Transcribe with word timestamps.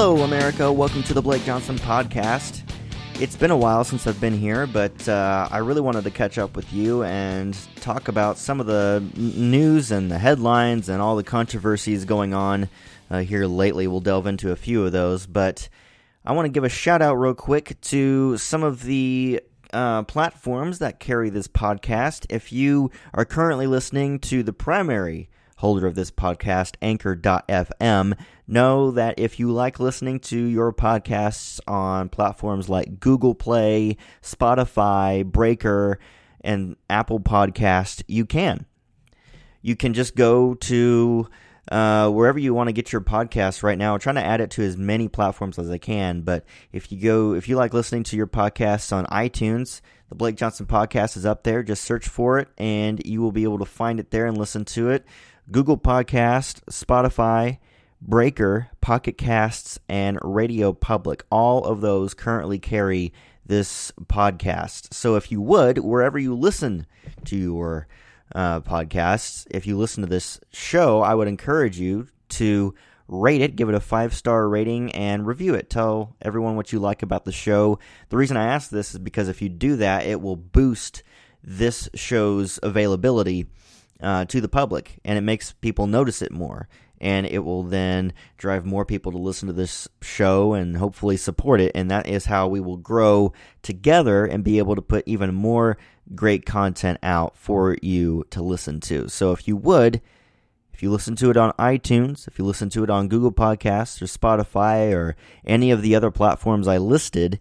Hello, 0.00 0.22
America. 0.22 0.72
Welcome 0.72 1.02
to 1.02 1.12
the 1.12 1.20
Blake 1.20 1.44
Johnson 1.44 1.74
podcast. 1.76 2.62
It's 3.20 3.34
been 3.34 3.50
a 3.50 3.56
while 3.56 3.82
since 3.82 4.06
I've 4.06 4.20
been 4.20 4.38
here, 4.38 4.64
but 4.64 5.08
uh, 5.08 5.48
I 5.50 5.58
really 5.58 5.80
wanted 5.80 6.04
to 6.04 6.12
catch 6.12 6.38
up 6.38 6.54
with 6.54 6.72
you 6.72 7.02
and 7.02 7.58
talk 7.80 8.06
about 8.06 8.38
some 8.38 8.60
of 8.60 8.66
the 8.66 9.02
news 9.16 9.90
and 9.90 10.08
the 10.08 10.18
headlines 10.18 10.88
and 10.88 11.02
all 11.02 11.16
the 11.16 11.24
controversies 11.24 12.04
going 12.04 12.32
on 12.32 12.68
uh, 13.10 13.22
here 13.22 13.46
lately. 13.46 13.88
We'll 13.88 13.98
delve 13.98 14.28
into 14.28 14.52
a 14.52 14.56
few 14.56 14.86
of 14.86 14.92
those, 14.92 15.26
but 15.26 15.68
I 16.24 16.30
want 16.30 16.46
to 16.46 16.52
give 16.52 16.62
a 16.62 16.68
shout 16.68 17.02
out 17.02 17.16
real 17.16 17.34
quick 17.34 17.80
to 17.80 18.38
some 18.38 18.62
of 18.62 18.84
the 18.84 19.42
uh, 19.72 20.04
platforms 20.04 20.78
that 20.78 21.00
carry 21.00 21.28
this 21.28 21.48
podcast. 21.48 22.24
If 22.30 22.52
you 22.52 22.92
are 23.14 23.24
currently 23.24 23.66
listening 23.66 24.20
to 24.20 24.44
the 24.44 24.52
primary 24.52 25.28
holder 25.58 25.86
of 25.86 25.96
this 25.96 26.10
podcast, 26.10 26.76
Anchor.fm, 26.80 28.16
know 28.46 28.92
that 28.92 29.18
if 29.18 29.40
you 29.40 29.50
like 29.50 29.80
listening 29.80 30.20
to 30.20 30.38
your 30.38 30.72
podcasts 30.72 31.58
on 31.66 32.08
platforms 32.08 32.68
like 32.68 33.00
Google 33.00 33.34
Play, 33.34 33.96
Spotify, 34.22 35.24
Breaker, 35.24 35.98
and 36.40 36.76
Apple 36.88 37.18
Podcast, 37.18 38.04
you 38.06 38.24
can. 38.24 38.66
You 39.60 39.74
can 39.74 39.94
just 39.94 40.14
go 40.14 40.54
to 40.54 41.28
uh, 41.72 42.08
wherever 42.08 42.38
you 42.38 42.54
want 42.54 42.68
to 42.68 42.72
get 42.72 42.92
your 42.92 43.00
podcast 43.00 43.64
right 43.64 43.76
now. 43.76 43.94
I'm 43.94 44.00
trying 44.00 44.14
to 44.14 44.24
add 44.24 44.40
it 44.40 44.52
to 44.52 44.62
as 44.62 44.76
many 44.76 45.08
platforms 45.08 45.58
as 45.58 45.70
I 45.70 45.78
can. 45.78 46.22
But 46.22 46.44
if 46.72 46.92
you 46.92 47.00
go, 47.00 47.34
if 47.34 47.48
you 47.48 47.56
like 47.56 47.74
listening 47.74 48.04
to 48.04 48.16
your 48.16 48.28
podcasts 48.28 48.92
on 48.92 49.06
iTunes, 49.06 49.80
the 50.08 50.14
Blake 50.14 50.36
Johnson 50.36 50.66
podcast 50.66 51.16
is 51.16 51.26
up 51.26 51.42
there. 51.42 51.62
Just 51.62 51.84
search 51.84 52.08
for 52.08 52.38
it 52.38 52.48
and 52.56 53.04
you 53.04 53.20
will 53.20 53.32
be 53.32 53.42
able 53.42 53.58
to 53.58 53.66
find 53.66 54.00
it 54.00 54.10
there 54.10 54.26
and 54.26 54.38
listen 54.38 54.64
to 54.66 54.90
it. 54.90 55.04
Google 55.50 55.78
Podcast, 55.78 56.60
Spotify, 56.70 57.58
Breaker, 58.02 58.68
Pocket 58.82 59.16
Casts, 59.16 59.78
and 59.88 60.18
Radio 60.22 60.74
Public. 60.74 61.24
All 61.30 61.64
of 61.64 61.80
those 61.80 62.12
currently 62.12 62.58
carry 62.58 63.14
this 63.46 63.90
podcast. 64.04 64.92
So 64.92 65.16
if 65.16 65.32
you 65.32 65.40
would, 65.40 65.78
wherever 65.78 66.18
you 66.18 66.34
listen 66.34 66.86
to 67.24 67.36
your 67.36 67.88
uh, 68.34 68.60
podcasts, 68.60 69.46
if 69.50 69.66
you 69.66 69.78
listen 69.78 70.02
to 70.02 70.08
this 70.08 70.38
show, 70.52 71.00
I 71.00 71.14
would 71.14 71.28
encourage 71.28 71.78
you 71.78 72.08
to 72.30 72.74
rate 73.08 73.40
it, 73.40 73.56
give 73.56 73.70
it 73.70 73.74
a 73.74 73.80
five 73.80 74.14
star 74.14 74.46
rating, 74.48 74.92
and 74.92 75.26
review 75.26 75.54
it. 75.54 75.70
Tell 75.70 76.14
everyone 76.20 76.56
what 76.56 76.74
you 76.74 76.78
like 76.78 77.02
about 77.02 77.24
the 77.24 77.32
show. 77.32 77.78
The 78.10 78.18
reason 78.18 78.36
I 78.36 78.48
ask 78.48 78.68
this 78.68 78.92
is 78.92 78.98
because 78.98 79.28
if 79.28 79.40
you 79.40 79.48
do 79.48 79.76
that, 79.76 80.06
it 80.06 80.20
will 80.20 80.36
boost 80.36 81.02
this 81.42 81.88
show's 81.94 82.60
availability 82.62 83.46
uh, 84.02 84.24
to 84.26 84.40
the 84.40 84.48
public, 84.48 84.98
and 85.04 85.18
it 85.18 85.22
makes 85.22 85.52
people 85.52 85.86
notice 85.86 86.22
it 86.22 86.32
more. 86.32 86.68
And 87.00 87.26
it 87.26 87.44
will 87.44 87.62
then 87.62 88.12
drive 88.38 88.66
more 88.66 88.84
people 88.84 89.12
to 89.12 89.18
listen 89.18 89.46
to 89.46 89.52
this 89.52 89.86
show 90.02 90.54
and 90.54 90.76
hopefully 90.76 91.16
support 91.16 91.60
it. 91.60 91.70
And 91.76 91.88
that 91.92 92.08
is 92.08 92.24
how 92.24 92.48
we 92.48 92.58
will 92.58 92.76
grow 92.76 93.32
together 93.62 94.24
and 94.24 94.42
be 94.42 94.58
able 94.58 94.74
to 94.74 94.82
put 94.82 95.06
even 95.06 95.32
more 95.32 95.78
great 96.16 96.44
content 96.44 96.98
out 97.04 97.36
for 97.36 97.76
you 97.82 98.24
to 98.30 98.42
listen 98.42 98.80
to. 98.80 99.08
So 99.08 99.30
if 99.30 99.46
you 99.46 99.56
would, 99.56 100.00
if 100.72 100.82
you 100.82 100.90
listen 100.90 101.16
to 101.16 101.30
it 101.30 101.36
on 101.36 101.52
iTunes, 101.52 102.26
if 102.26 102.38
you 102.38 102.44
listen 102.44 102.68
to 102.70 102.84
it 102.84 102.90
on 102.90 103.08
Google 103.08 103.32
Podcasts 103.32 104.00
or 104.00 104.06
Spotify 104.06 104.92
or 104.92 105.16
any 105.44 105.70
of 105.70 105.82
the 105.82 105.94
other 105.94 106.10
platforms 106.10 106.66
I 106.66 106.78
listed, 106.78 107.38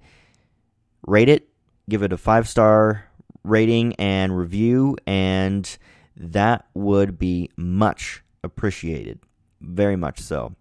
rate 1.06 1.29
it, 1.29 1.47
give 1.90 2.03
it 2.03 2.13
a 2.13 2.17
five 2.17 2.47
star 2.47 3.06
rating 3.44 3.94
and 3.96 4.38
review, 4.38 4.97
and 5.06 5.78
that 6.17 6.66
would 6.73 7.19
be 7.19 7.50
much 7.55 8.23
appreciated. 8.44 9.19
Very 9.61 9.95
much 9.95 10.19
so. 10.19 10.55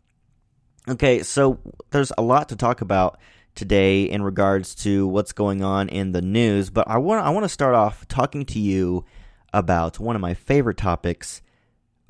Okay, 0.88 1.22
so 1.22 1.58
there's 1.90 2.12
a 2.16 2.22
lot 2.22 2.48
to 2.50 2.56
talk 2.56 2.80
about 2.80 3.18
today 3.54 4.04
in 4.04 4.22
regards 4.22 4.74
to 4.74 5.06
what's 5.08 5.32
going 5.32 5.62
on 5.62 5.88
in 5.88 6.12
the 6.12 6.22
news, 6.22 6.70
but 6.70 6.86
I 6.88 6.98
want 6.98 7.24
I 7.24 7.30
want 7.30 7.44
to 7.44 7.48
start 7.48 7.74
off 7.74 8.06
talking 8.06 8.44
to 8.46 8.60
you 8.60 9.04
about 9.52 9.98
one 9.98 10.14
of 10.14 10.22
my 10.22 10.34
favorite 10.34 10.76
topics, 10.76 11.42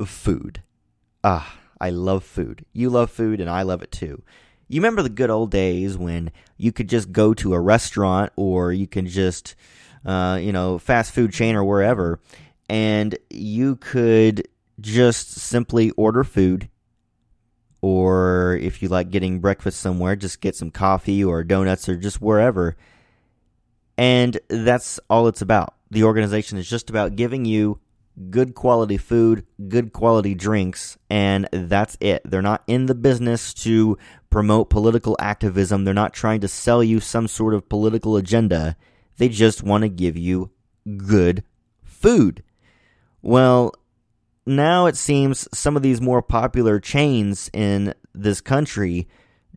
food. 0.05 0.63
Ah, 1.23 1.57
I 1.81 1.91
love 1.91 2.25
food. 2.25 2.65
You 2.73 2.91
love 2.91 3.11
food 3.11 3.41
and 3.41 3.49
I 3.49 3.63
love 3.63 3.83
it 3.83 3.93
too. 3.93 4.23
You 4.69 4.81
remember 4.81 5.03
the 5.03 5.09
good 5.09 5.31
old 5.31 5.53
days 5.53 5.97
when 5.97 6.33
you 6.57 6.73
could 6.73 6.89
just 6.89 7.13
go 7.13 7.33
to 7.35 7.55
a 7.55 7.61
restaurant 7.61 8.33
or 8.35 8.73
you 8.73 8.89
can 8.89 9.07
just 9.07 9.55
uh, 10.07 10.39
you 10.41 10.53
know, 10.53 10.79
fast 10.79 11.13
food 11.13 11.33
chain 11.33 11.57
or 11.57 11.65
wherever 11.65 12.21
and 12.69 13.17
you 13.31 13.77
could 13.77 14.47
just 14.81 15.31
simply 15.31 15.91
order 15.93 16.25
food 16.25 16.69
or 17.81 18.59
if 18.61 18.83
you 18.83 18.89
like 18.89 19.11
getting 19.11 19.41
breakfast 19.41 19.81
somewhere 19.81 20.17
just 20.17 20.41
get 20.41 20.57
some 20.57 20.71
coffee 20.71 21.23
or 21.23 21.45
donuts 21.45 21.89
or 21.89 21.97
just 21.97 22.21
wherever. 22.21 22.77
And 23.99 24.39
that's 24.49 25.01
all 25.09 25.29
it's 25.29 25.41
about. 25.41 25.75
The 25.91 26.05
organization 26.05 26.59
is 26.59 26.69
just 26.69 26.91
about 26.91 27.17
giving 27.17 27.45
you 27.45 27.81
good 28.31 28.55
quality 28.55 28.97
food 28.97 29.47
good 29.69 29.93
quality 29.93 30.35
drinks 30.35 30.97
and 31.11 31.49
that's 31.53 31.97
it. 32.01 32.23
They're 32.25 32.43
not 32.43 32.65
in 32.67 32.87
the 32.87 32.95
business 32.95 33.53
to 33.55 33.99
promote 34.31 34.71
political 34.71 35.17
activism. 35.21 35.85
They're 35.85 35.95
not 35.95 36.15
trying 36.15 36.41
to 36.41 36.49
sell 36.49 36.83
you 36.83 36.99
some 37.01 37.29
sort 37.29 37.55
of 37.55 37.69
political 37.69 38.17
agenda. 38.17 38.77
They 39.19 39.29
just 39.29 39.63
want 39.63 39.83
to 39.83 39.89
give 39.89 40.17
you 40.17 40.51
good 40.97 41.45
food 41.85 42.43
well, 43.27 43.73
now 44.47 44.87
it 44.87 44.97
seems 44.97 45.49
some 45.53 45.77
of 45.77 45.83
these 45.83 46.01
more 46.01 46.23
popular 46.23 46.79
chains 46.79 47.51
in 47.53 47.93
this 48.15 48.41
country 48.41 49.09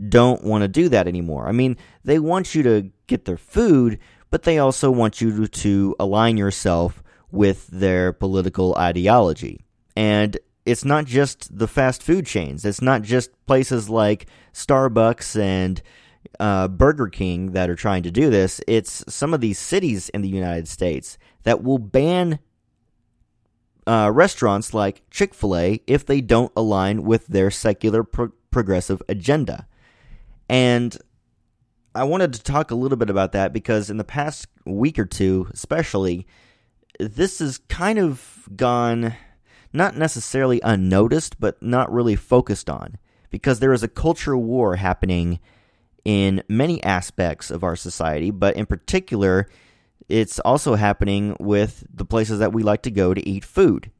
don't 0.08 0.44
want 0.44 0.64
to 0.64 0.68
do 0.68 0.90
that 0.90 1.08
anymore. 1.08 1.48
I 1.48 1.52
mean, 1.52 1.78
they 2.04 2.18
want 2.18 2.56
you 2.56 2.64
to 2.64 2.90
get 3.06 3.26
their 3.26 3.38
food, 3.38 4.00
but 4.32 4.42
they 4.42 4.58
also 4.58 4.90
want 4.90 5.22
you 5.22 5.46
to, 5.46 5.96
align 6.00 6.36
yourself 6.36 7.04
with 7.30 7.68
their 7.68 8.12
political 8.12 8.76
ideology. 8.76 9.64
And 9.96 10.36
it's 10.66 10.84
not 10.84 11.06
just 11.06 11.56
the 11.56 11.68
fast 11.68 12.02
food 12.02 12.26
chains, 12.26 12.66
it's 12.66 12.82
not 12.82 13.04
just 13.04 13.30
places 13.46 13.88
like 13.88 14.26
Starbucks 14.52 15.40
and 15.40 15.80
uh, 16.40 16.70
Burger 16.70 17.08
King 17.08 17.52
that 17.52 17.70
are 17.70 17.76
trying 17.76 18.02
to 18.02 18.12
do 18.12 18.32
this. 18.32 18.62
It's 18.68 19.04
some 19.08 19.36
of 19.36 19.42
these 19.42 19.60
cities 19.60 20.10
in 20.10 20.24
the 20.24 20.28
United 20.28 20.68
States 20.68 21.20
that 21.44 21.64
will 21.64 21.78
ban 21.78 22.40
uh, 23.90 24.12
restaurants 24.12 24.72
like 24.76 25.02
Chick 25.10 25.34
fil 25.34 25.58
A 25.58 25.82
if 25.88 26.06
they 26.06 26.22
don't 26.22 26.52
align 26.56 27.04
with 27.04 27.26
their 27.26 27.50
secular 27.50 28.04
pro- 28.04 28.32
progressive 28.52 29.02
agenda. 29.10 29.68
And 30.48 30.96
I 31.96 32.04
wanted 32.04 32.34
to 32.34 32.44
talk 32.44 32.70
a 32.70 32.76
little 32.76 32.98
bit 33.00 33.10
about 33.10 33.32
that 33.32 33.52
because 33.52 33.90
in 33.90 33.98
the 33.98 34.04
past 34.04 34.46
week 34.64 35.00
or 35.00 35.06
two, 35.06 35.50
especially, 35.54 36.28
this 37.00 37.40
has 37.40 37.58
kind 37.68 37.98
of 37.98 38.48
gone 38.56 39.16
not 39.74 39.98
necessarily 39.98 40.62
unnoticed, 40.62 41.40
but 41.40 41.62
not 41.64 41.92
really 41.92 42.16
focused 42.16 42.70
on 42.70 42.98
because 43.32 43.60
there 43.60 43.74
is 43.74 43.82
a 43.82 43.88
culture 43.88 44.38
war 44.38 44.76
happening 44.76 45.40
in 46.06 46.44
many 46.48 46.84
aspects 46.84 47.50
of 47.50 47.64
our 47.64 47.76
society, 47.76 48.30
but 48.30 48.56
in 48.56 48.68
particular, 48.68 49.50
it's 50.10 50.40
also 50.40 50.74
happening 50.74 51.38
with 51.40 51.86
the 51.94 52.04
places 52.04 52.40
that 52.40 52.52
we 52.52 52.64
like 52.64 52.82
to 52.82 52.92
go 52.92 53.14
to 53.14 53.30
eat 53.30 53.46
food 53.46 53.92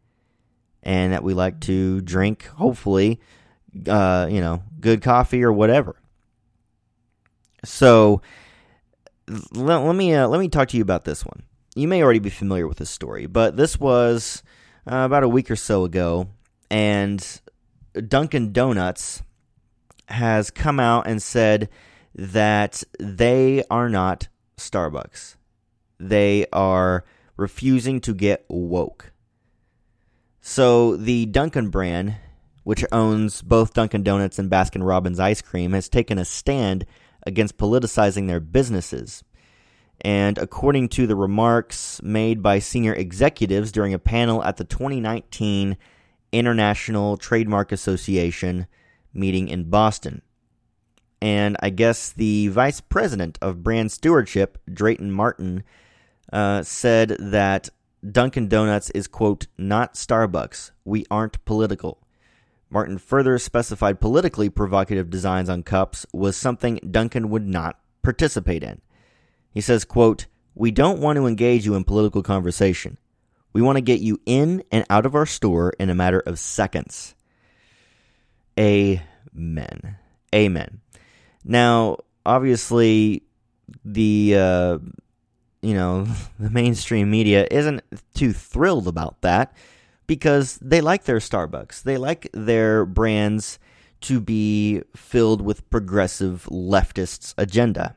and 0.82 1.14
that 1.14 1.24
we 1.24 1.36
like 1.36 1.60
to 1.62 2.02
drink, 2.02 2.48
hopefully, 2.48 3.20
uh, 3.88 4.28
you 4.30 4.42
know, 4.42 4.64
good 4.80 5.04
coffee 5.04 5.44
or 5.44 5.54
whatever. 5.54 5.96
So 7.64 8.22
let, 9.54 9.78
let 9.78 9.96
me 9.96 10.16
uh, 10.16 10.28
let 10.28 10.40
me 10.40 10.50
talk 10.50 10.70
to 10.70 10.78
you 10.78 10.84
about 10.84 11.06
this 11.06 11.24
one. 11.24 11.44
You 11.76 11.88
may 11.88 12.02
already 12.02 12.20
be 12.20 12.32
familiar 12.32 12.68
with 12.68 12.80
this 12.80 12.90
story, 12.90 13.28
but 13.28 13.56
this 13.56 13.80
was 13.80 14.42
uh, 14.92 15.04
about 15.06 15.24
a 15.24 15.30
week 15.30 15.52
or 15.52 15.56
so 15.56 15.84
ago, 15.84 16.30
and 16.72 17.24
Dunkin' 17.94 18.52
Donuts 18.52 19.22
has 20.08 20.50
come 20.50 20.80
out 20.80 21.06
and 21.06 21.22
said 21.22 21.70
that 22.16 22.84
they 23.00 23.64
are 23.70 23.90
not 23.90 24.28
Starbucks 24.58 25.36
they 26.00 26.46
are 26.52 27.04
refusing 27.38 28.02
to 28.02 28.14
get 28.14 28.46
woke. 28.48 29.12
So 30.42 30.96
the 30.96 31.26
Dunkin' 31.26 31.70
brand, 31.70 32.16
which 32.64 32.86
owns 32.92 33.42
both 33.42 33.74
Dunkin' 33.74 34.04
Donuts 34.04 34.40
and 34.40 34.50
Baskin 34.50 34.86
Robbins 34.86 35.20
ice 35.20 35.42
cream, 35.42 35.74
has 35.74 35.90
taken 35.90 36.18
a 36.18 36.26
stand 36.26 36.86
against 37.26 37.58
politicizing 37.58 38.28
their 38.28 38.40
businesses. 38.40 39.24
And 40.02 40.38
according 40.38 40.90
to 40.90 41.08
the 41.08 41.16
remarks 41.16 42.02
made 42.02 42.42
by 42.42 42.60
senior 42.60 42.94
executives 42.94 43.72
during 43.72 43.94
a 43.94 44.00
panel 44.00 44.44
at 44.44 44.58
the 44.58 44.64
2019 44.64 45.78
International 46.32 47.18
Trademark 47.18 47.72
Association 47.72 48.68
meeting 49.14 49.50
in 49.50 49.70
Boston. 49.70 50.22
And 51.22 51.58
I 51.60 51.70
guess 51.70 52.12
the 52.12 52.48
vice 52.48 52.80
president 52.80 53.38
of 53.42 53.64
brand 53.64 53.92
stewardship, 53.92 54.58
Drayton 54.72 55.12
Martin, 55.12 55.64
uh, 56.32 56.64
said 56.64 57.16
that 57.20 57.70
Dunkin' 58.10 58.48
Donuts 58.48 58.90
is, 58.92 59.08
quote, 59.08 59.48
not 59.58 59.96
Starbucks. 59.96 60.72
We 60.86 61.06
aren't 61.12 61.44
political. 61.46 62.02
Martin 62.70 62.98
further 62.98 63.38
specified 63.40 64.00
politically 64.00 64.50
provocative 64.50 65.10
designs 65.10 65.50
on 65.50 65.64
cups 65.64 66.06
was 66.14 66.38
something 66.38 66.80
Dunkin' 66.90 67.30
would 67.30 67.48
not 67.48 67.80
participate 68.04 68.64
in. 68.64 68.82
He 69.52 69.62
says, 69.62 69.86
quote, 69.86 70.28
We 70.54 70.72
don't 70.72 71.00
want 71.00 71.18
to 71.18 71.26
engage 71.26 71.66
you 71.66 71.76
in 71.76 71.84
political 71.84 72.22
conversation. 72.22 72.98
We 73.54 73.62
want 73.62 73.78
to 73.78 73.82
get 73.82 74.00
you 74.00 74.22
in 74.26 74.64
and 74.72 74.86
out 74.90 75.06
of 75.06 75.16
our 75.16 75.26
store 75.26 75.74
in 75.80 75.90
a 75.90 75.96
matter 75.96 76.20
of 76.20 76.38
seconds. 76.38 77.16
Amen. 78.60 79.98
Amen. 80.34 80.82
Now, 81.44 81.98
obviously, 82.26 83.24
the 83.84 84.36
uh, 84.38 84.78
you 85.62 85.74
know 85.74 86.08
the 86.40 86.50
mainstream 86.50 87.10
media 87.10 87.48
isn't 87.50 87.82
too 88.14 88.34
thrilled 88.34 88.88
about 88.88 89.22
that 89.22 89.54
because 90.08 90.58
they 90.58 90.82
like 90.82 91.04
their 91.04 91.20
Starbucks. 91.20 91.84
They 91.84 91.98
like 91.98 92.30
their 92.34 92.84
brands 92.86 93.60
to 94.02 94.20
be 94.20 94.82
filled 94.96 95.42
with 95.42 95.70
progressive 95.70 96.48
leftists' 96.50 97.36
agenda. 97.38 97.96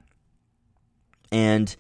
And 1.31 1.75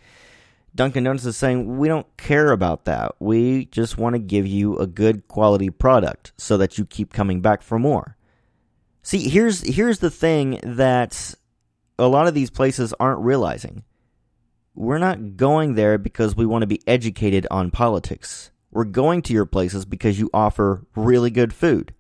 Dunkin' 0.74 1.04
Donuts 1.04 1.26
is 1.26 1.36
saying, 1.36 1.76
we 1.76 1.86
don't 1.86 2.06
care 2.16 2.50
about 2.50 2.86
that. 2.86 3.14
We 3.18 3.66
just 3.66 3.98
want 3.98 4.14
to 4.14 4.18
give 4.18 4.46
you 4.46 4.78
a 4.78 4.86
good 4.86 5.28
quality 5.28 5.68
product 5.68 6.32
so 6.38 6.56
that 6.56 6.78
you 6.78 6.86
keep 6.86 7.12
coming 7.12 7.42
back 7.42 7.60
for 7.60 7.78
more. 7.78 8.16
See, 9.02 9.28
here's 9.28 9.60
here's 9.60 9.98
the 9.98 10.10
thing 10.10 10.60
that 10.62 11.34
a 11.98 12.06
lot 12.06 12.26
of 12.26 12.34
these 12.34 12.50
places 12.50 12.94
aren't 12.98 13.20
realizing. 13.20 13.82
We're 14.74 14.98
not 14.98 15.36
going 15.36 15.74
there 15.74 15.98
because 15.98 16.34
we 16.34 16.46
want 16.46 16.62
to 16.62 16.66
be 16.66 16.82
educated 16.86 17.46
on 17.50 17.70
politics. 17.70 18.50
We're 18.70 18.84
going 18.84 19.20
to 19.22 19.34
your 19.34 19.44
places 19.44 19.84
because 19.84 20.18
you 20.18 20.30
offer 20.32 20.86
really 20.96 21.30
good 21.30 21.52
food. 21.52 21.94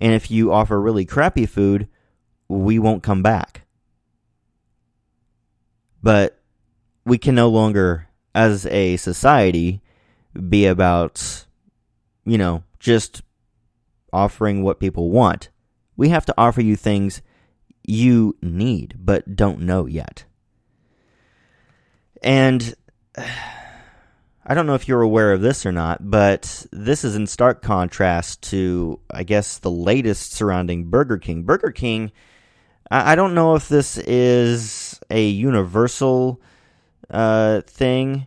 And 0.00 0.12
if 0.14 0.30
you 0.30 0.52
offer 0.52 0.80
really 0.80 1.04
crappy 1.04 1.46
food, 1.46 1.88
we 2.48 2.78
won't 2.78 3.02
come 3.02 3.22
back. 3.22 3.62
But 6.02 6.40
we 7.04 7.18
can 7.18 7.34
no 7.34 7.48
longer, 7.48 8.08
as 8.34 8.66
a 8.66 8.96
society, 8.96 9.80
be 10.48 10.66
about, 10.66 11.46
you 12.24 12.38
know, 12.38 12.64
just 12.78 13.22
offering 14.12 14.62
what 14.62 14.80
people 14.80 15.10
want. 15.10 15.50
We 15.96 16.08
have 16.10 16.26
to 16.26 16.34
offer 16.38 16.60
you 16.60 16.76
things 16.76 17.22
you 17.84 18.36
need 18.42 18.94
but 18.98 19.36
don't 19.36 19.60
know 19.60 19.86
yet. 19.86 20.24
And 22.22 22.74
I 24.50 24.54
don't 24.54 24.66
know 24.66 24.74
if 24.74 24.88
you're 24.88 25.02
aware 25.02 25.32
of 25.34 25.42
this 25.42 25.66
or 25.66 25.72
not, 25.72 26.10
but 26.10 26.66
this 26.72 27.04
is 27.04 27.14
in 27.14 27.26
stark 27.26 27.60
contrast 27.60 28.42
to, 28.44 28.98
I 29.10 29.22
guess, 29.22 29.58
the 29.58 29.70
latest 29.70 30.32
surrounding 30.32 30.86
Burger 30.86 31.18
King. 31.18 31.42
Burger 31.42 31.70
King, 31.70 32.12
I 32.90 33.14
don't 33.14 33.34
know 33.34 33.56
if 33.56 33.68
this 33.68 33.98
is 33.98 34.98
a 35.10 35.28
universal 35.28 36.40
uh, 37.10 37.60
thing, 37.62 38.26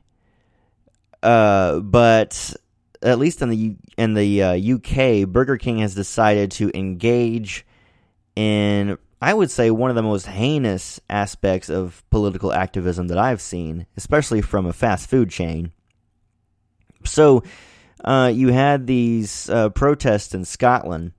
uh, 1.23 1.79
but 1.79 2.53
at 3.01 3.17
least 3.17 3.41
in 3.41 3.49
the 3.49 3.75
in 3.97 4.13
the 4.13 4.43
uh, 4.43 4.75
UK, 4.75 5.27
Burger 5.27 5.57
King 5.57 5.79
has 5.79 5.95
decided 5.95 6.51
to 6.51 6.71
engage 6.77 7.65
in 8.35 8.99
I 9.21 9.33
would 9.33 9.51
say 9.51 9.69
one 9.69 9.91
of 9.91 9.95
the 9.95 10.01
most 10.01 10.25
heinous 10.25 10.99
aspects 11.09 11.69
of 11.69 12.03
political 12.09 12.51
activism 12.51 13.07
that 13.09 13.19
I've 13.19 13.41
seen, 13.41 13.85
especially 13.95 14.41
from 14.41 14.65
a 14.65 14.73
fast 14.73 15.09
food 15.09 15.29
chain. 15.29 15.71
So, 17.05 17.43
uh, 18.03 18.31
you 18.33 18.47
had 18.47 18.87
these 18.87 19.47
uh, 19.49 19.69
protests 19.69 20.33
in 20.33 20.43
Scotland, 20.43 21.11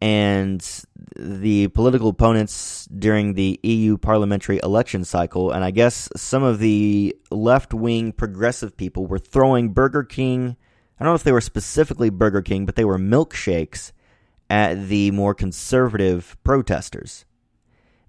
and 0.00 0.84
the 1.16 1.68
political 1.68 2.08
opponents 2.08 2.86
during 2.86 3.34
the 3.34 3.58
EU 3.62 3.96
parliamentary 3.96 4.60
election 4.62 5.04
cycle, 5.04 5.50
and 5.50 5.64
I 5.64 5.70
guess 5.70 6.08
some 6.16 6.42
of 6.42 6.58
the 6.58 7.16
left 7.30 7.74
wing 7.74 8.12
progressive 8.12 8.76
people 8.76 9.06
were 9.06 9.18
throwing 9.18 9.70
Burger 9.70 10.04
King. 10.04 10.56
I 10.98 11.04
don't 11.04 11.12
know 11.12 11.16
if 11.16 11.24
they 11.24 11.32
were 11.32 11.40
specifically 11.40 12.10
Burger 12.10 12.42
King, 12.42 12.66
but 12.66 12.76
they 12.76 12.84
were 12.84 12.98
milkshakes 12.98 13.92
at 14.50 14.88
the 14.88 15.10
more 15.10 15.34
conservative 15.34 16.36
protesters. 16.44 17.24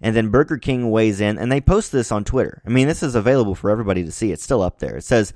And 0.01 0.15
then 0.15 0.30
Burger 0.30 0.57
King 0.57 0.89
weighs 0.91 1.19
in, 1.19 1.38
and 1.38 1.51
they 1.51 1.59
post 1.59 1.91
this 1.91 2.12
on 2.12 2.24
Twitter. 2.24 2.62
I 2.65 2.69
mean, 2.69 2.88
this 2.88 3.03
is 3.03 3.15
available 3.15 3.56
for 3.56 3.69
everybody 3.69 4.03
to 4.03 4.12
see. 4.12 4.31
It's 4.31 4.44
still 4.44 4.62
up 4.62 4.80
there. 4.80 4.97
It 4.97 5.03
says, 5.03 5.33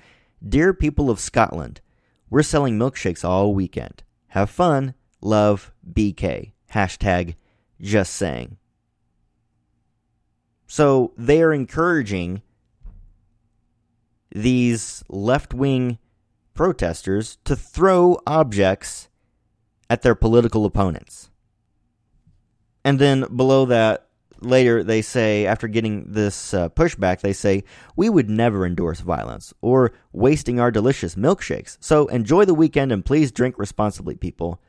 Dear 0.48 0.74
people 0.74 1.10
of 1.10 1.20
Scotland, 1.20 1.82
we're 2.30 2.44
selling 2.44 2.78
milkshakes 2.78 3.26
all 3.26 3.54
weekend. 3.54 4.04
Have 4.28 4.50
fun. 4.50 4.94
Love 5.22 5.72
BK. 5.92 6.54
Hashtag 6.74 7.36
just 7.82 8.14
saying. 8.14 8.58
So 10.66 11.14
they 11.18 11.42
are 11.44 11.54
encouraging 11.54 12.42
these 14.32 15.04
left 15.10 15.54
wing 15.54 16.00
protesters 16.54 17.38
to 17.44 17.56
throw 17.56 18.18
objects 18.26 19.10
at 19.94 20.02
their 20.02 20.16
political 20.16 20.66
opponents. 20.66 21.30
And 22.84 22.98
then 22.98 23.28
below 23.36 23.66
that, 23.66 24.08
later 24.40 24.84
they 24.84 25.04
say, 25.04 25.46
after 25.46 25.68
getting 25.68 26.12
this 26.12 26.52
uh, 26.52 26.70
pushback, 26.70 27.22
they 27.22 27.32
say, 27.32 27.64
We 27.96 28.10
would 28.10 28.28
never 28.28 28.66
endorse 28.66 29.02
violence 29.02 29.54
or 29.62 29.94
wasting 30.12 30.60
our 30.60 30.72
delicious 30.72 31.14
milkshakes. 31.14 31.78
So 31.80 32.08
enjoy 32.08 32.46
the 32.46 32.56
weekend 32.56 32.92
and 32.92 33.06
please 33.06 33.32
drink 33.32 33.60
responsibly, 33.60 34.16
people. 34.16 34.60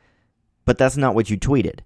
But 0.67 0.77
that's 0.77 0.99
not 0.99 1.15
what 1.15 1.31
you 1.31 1.39
tweeted. 1.39 1.81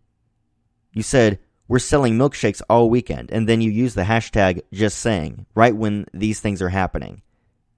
You 0.92 1.04
said, 1.04 1.38
We're 1.68 1.78
selling 1.78 2.18
milkshakes 2.18 2.60
all 2.68 2.90
weekend. 2.90 3.30
And 3.30 3.48
then 3.48 3.60
you 3.60 3.70
use 3.70 3.94
the 3.94 4.02
hashtag 4.02 4.62
just 4.72 4.98
saying, 4.98 5.46
right 5.54 5.76
when 5.76 6.06
these 6.12 6.40
things 6.40 6.60
are 6.60 6.70
happening. 6.70 7.22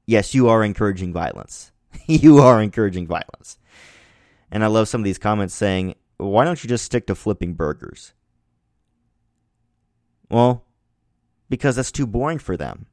Yes, 0.07 0.35
you 0.35 0.49
are 0.49 0.65
encouraging 0.65 1.13
violence. 1.13 1.71
you 2.07 2.39
are 2.39 2.63
encouraging 2.63 3.07
violence. 3.07 3.59
And 4.51 4.65
I 4.65 4.67
love 4.67 4.89
some 4.89 5.01
of 5.01 5.05
these 5.05 5.19
comments 5.19 5.55
saying, 5.55 5.95
why 6.17 6.45
don't 6.45 6.63
you 6.63 6.69
just 6.69 6.85
stick 6.85 7.07
to 7.07 7.15
flipping 7.15 7.55
burgers? 7.55 8.13
Well, 10.31 10.65
because 11.49 11.77
that's 11.77 11.93
too 11.93 12.07
boring 12.07 12.39
for 12.39 12.57
them. 12.57 12.87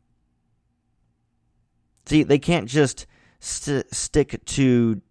See, 2.05 2.23
they 2.23 2.39
can't 2.39 2.67
just 2.69 3.05
st- 3.39 3.93
stick 3.93 4.43
to 4.45 5.01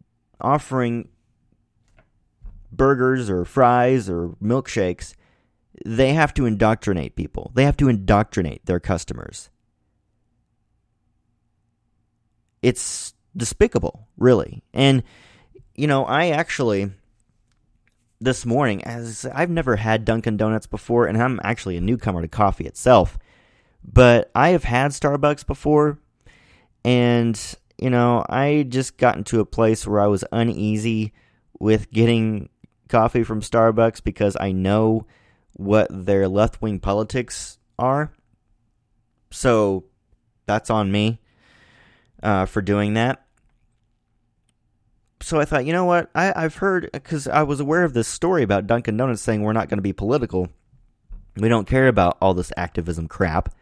offering 0.41 1.09
burgers 2.73 3.31
or 3.31 3.45
fries 3.45 4.09
or 4.09 4.31
milkshakes. 4.43 5.15
They 5.85 6.15
have 6.15 6.33
to 6.35 6.47
indoctrinate 6.47 7.17
people, 7.17 7.53
they 7.55 7.65
have 7.65 7.77
to 7.79 7.89
indoctrinate 7.89 8.67
their 8.67 8.81
customers. 8.81 9.51
It's 12.63 13.15
despicable, 13.37 14.09
really. 14.17 14.65
And 14.73 15.03
you 15.77 15.87
know, 15.87 16.05
I 16.05 16.29
actually 16.29 16.91
this 18.21 18.47
morning, 18.47 18.83
as 18.85 19.27
I've 19.33 19.51
never 19.51 19.77
had 19.77 20.05
Dunkin' 20.05 20.39
Donuts 20.39 20.67
before, 20.67 21.07
and 21.07 21.21
I'm 21.21 21.39
actually 21.45 21.77
a 21.77 21.83
newcomer 21.83 22.23
to 22.23 22.29
coffee 22.29 22.65
itself, 22.65 23.19
but 23.85 24.31
I 24.35 24.51
have 24.51 24.65
had 24.65 24.93
Starbucks 24.93 25.47
before, 25.47 25.99
and 26.85 27.39
you 27.79 27.91
know, 27.91 28.25
I 28.29 28.65
just 28.69 28.97
got 28.97 29.17
into 29.17 29.41
a 29.41 29.47
place 29.47 29.87
where 29.87 30.01
I 30.01 30.07
was 30.07 30.25
uneasy 30.33 31.13
with 31.59 31.91
getting 31.91 32.49
coffee 32.89 33.23
from 33.23 33.43
Starbucks 33.43 34.03
because 34.03 34.37
I 34.41 34.53
know 34.53 35.07
what 35.53 35.89
their 35.91 36.27
left 36.27 36.63
wing 36.63 36.81
politics 36.81 37.59
are. 37.79 38.13
So 39.31 39.85
that's 40.47 40.71
on 40.71 40.91
me 40.91 41.21
uh, 42.23 42.47
for 42.47 42.63
doing 42.63 42.95
that 42.95 43.26
so 45.21 45.41
I 45.41 45.45
thought, 45.45 45.67
you 45.67 45.73
know 45.73 45.85
what? 45.85 46.11
I, 46.15 46.33
I've 46.45 46.57
heard 46.57 46.91
because 46.93 47.27
I 47.27 47.43
was 47.43 47.61
aware 47.61 47.85
of 47.85 47.95
this 47.95 48.09
story 48.09 48.43
about 48.43 48.67
Dunkin' 48.67 48.97
Donuts 48.97 49.23
saying 49.23 49.43
we're 49.43 49.53
not 49.53 49.69
going 49.69 49.79
to 49.79 49.83
be 49.83 49.93
political. 49.93 50.49
We 51.37 51.49
don't 51.49 51.67
care 51.67 51.89
about 51.89 52.19
all 52.21 52.35
this 52.35 52.53
activism 52.57 53.09
crap. 53.09 53.55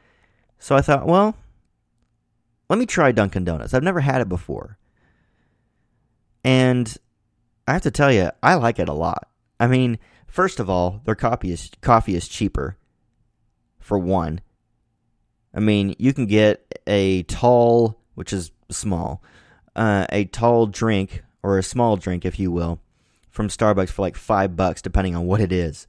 So 0.59 0.77
I 0.77 0.81
thought, 0.81 1.07
well, 1.07 1.37
let 2.69 2.79
me 2.79 2.87
try 2.87 3.13
Dunkin' 3.13 3.45
Donuts. 3.45 3.75
I've 3.75 3.83
never 3.83 4.01
had 4.01 4.21
it 4.21 4.29
before. 4.29 4.79
And 6.43 6.95
I 7.67 7.73
have 7.73 7.83
to 7.83 7.91
tell 7.91 8.13
you, 8.13 8.31
I 8.43 8.55
like 8.55 8.79
it 8.79 8.89
a 8.89 8.93
lot. 8.93 9.29
I 9.59 9.67
mean, 9.67 9.99
first 10.27 10.61
of 10.61 10.69
all, 10.69 11.01
their 11.05 11.15
coffee 11.15 11.53
is 11.53 11.71
coffee 11.81 12.15
is 12.15 12.29
cheaper. 12.29 12.77
For 13.79 13.99
one, 13.99 14.41
I 15.55 15.61
mean, 15.61 15.95
you 15.99 16.15
can 16.15 16.27
get 16.27 16.81
a 16.87 17.23
tall, 17.25 18.01
which 18.15 18.33
is 18.33 18.51
small, 18.71 19.23
uh, 19.77 20.07
a 20.11 20.25
tall 20.25 20.67
drink 20.67 21.23
or 21.45 21.59
a 21.59 21.63
small 21.63 21.97
drink, 21.97 22.25
if 22.25 22.41
you 22.41 22.51
will, 22.51 22.81
from 23.31 23.49
Starbucks 23.49 23.91
for 23.91 24.03
like 24.03 24.17
five 24.17 24.57
bucks, 24.57 24.83
depending 24.83 25.15
on 25.15 25.27
what 25.27 25.41
it 25.41 25.53
is. 25.53 25.87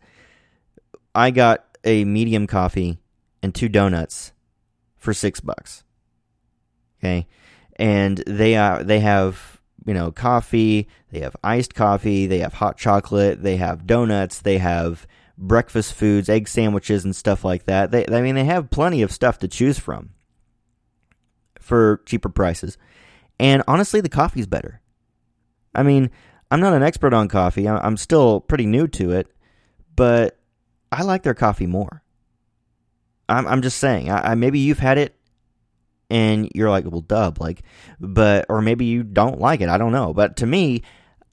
I 1.16 1.32
got 1.32 1.66
a 1.86 2.04
medium 2.04 2.46
coffee 2.46 3.00
and 3.42 3.56
two 3.56 3.70
donuts 3.70 4.34
for 4.98 5.14
six 5.14 5.40
bucks. 5.40 5.84
Okay, 7.00 7.26
and 7.78 8.22
they 8.28 8.56
are 8.56 8.84
they 8.84 9.00
have 9.00 9.56
you 9.86 9.94
know, 9.94 10.12
coffee, 10.12 10.88
they 11.12 11.20
have 11.20 11.36
iced 11.44 11.76
coffee, 11.76 12.26
they 12.26 12.40
have 12.40 12.56
hot 12.56 12.78
chocolate, 12.78 13.44
they 13.44 13.58
have 13.58 13.86
donuts, 13.86 14.42
they 14.42 14.58
have 14.58 15.06
breakfast 15.38 15.94
foods, 15.94 16.28
egg 16.28 16.48
sandwiches, 16.48 17.06
and 17.06 17.16
stuff 17.16 17.46
like 17.46 17.66
that. 17.66 17.92
They, 17.92 18.06
I 18.08 18.22
mean, 18.22 18.36
they 18.36 18.46
have 18.46 18.72
plenty 18.72 19.04
of 19.04 19.12
stuff 19.12 19.38
to 19.40 19.48
choose 19.48 19.78
from 19.78 20.10
for 21.60 22.02
cheaper 22.06 22.30
prices. 22.30 22.78
And 23.40 23.62
honestly, 23.68 24.02
the 24.02 24.10
coffee's 24.10 24.48
better. 24.48 24.82
I 25.76 25.84
mean, 25.84 26.10
I'm 26.52 26.60
not 26.60 26.74
an 26.74 26.84
expert 26.84 27.14
on 27.14 27.28
coffee. 27.28 27.68
I'm 27.68 27.98
still 27.98 28.40
pretty 28.40 28.66
new 28.66 28.88
to 28.90 29.12
it, 29.12 29.28
but 29.96 30.38
I 30.92 31.04
like 31.04 31.24
their 31.24 31.34
coffee 31.34 31.68
more. 31.68 32.04
I'm, 33.28 33.48
I'm 33.48 33.62
just 33.62 33.78
saying. 33.78 34.10
I, 34.10 34.32
I 34.32 34.36
maybe 34.36 34.60
you've 34.60 34.80
had 34.80 34.98
it 34.98 35.16
and 36.10 36.50
you're 36.54 36.70
like, 36.70 36.86
well, 36.86 37.02
dub, 37.02 37.42
like, 37.42 37.64
but 38.00 38.46
or 38.50 38.62
maybe 38.62 38.86
you 38.86 39.04
don't 39.04 39.40
like 39.40 39.62
it. 39.62 39.70
I 39.70 39.78
don't 39.78 39.92
know. 39.92 40.14
But 40.14 40.38
to 40.38 40.46
me, 40.46 40.84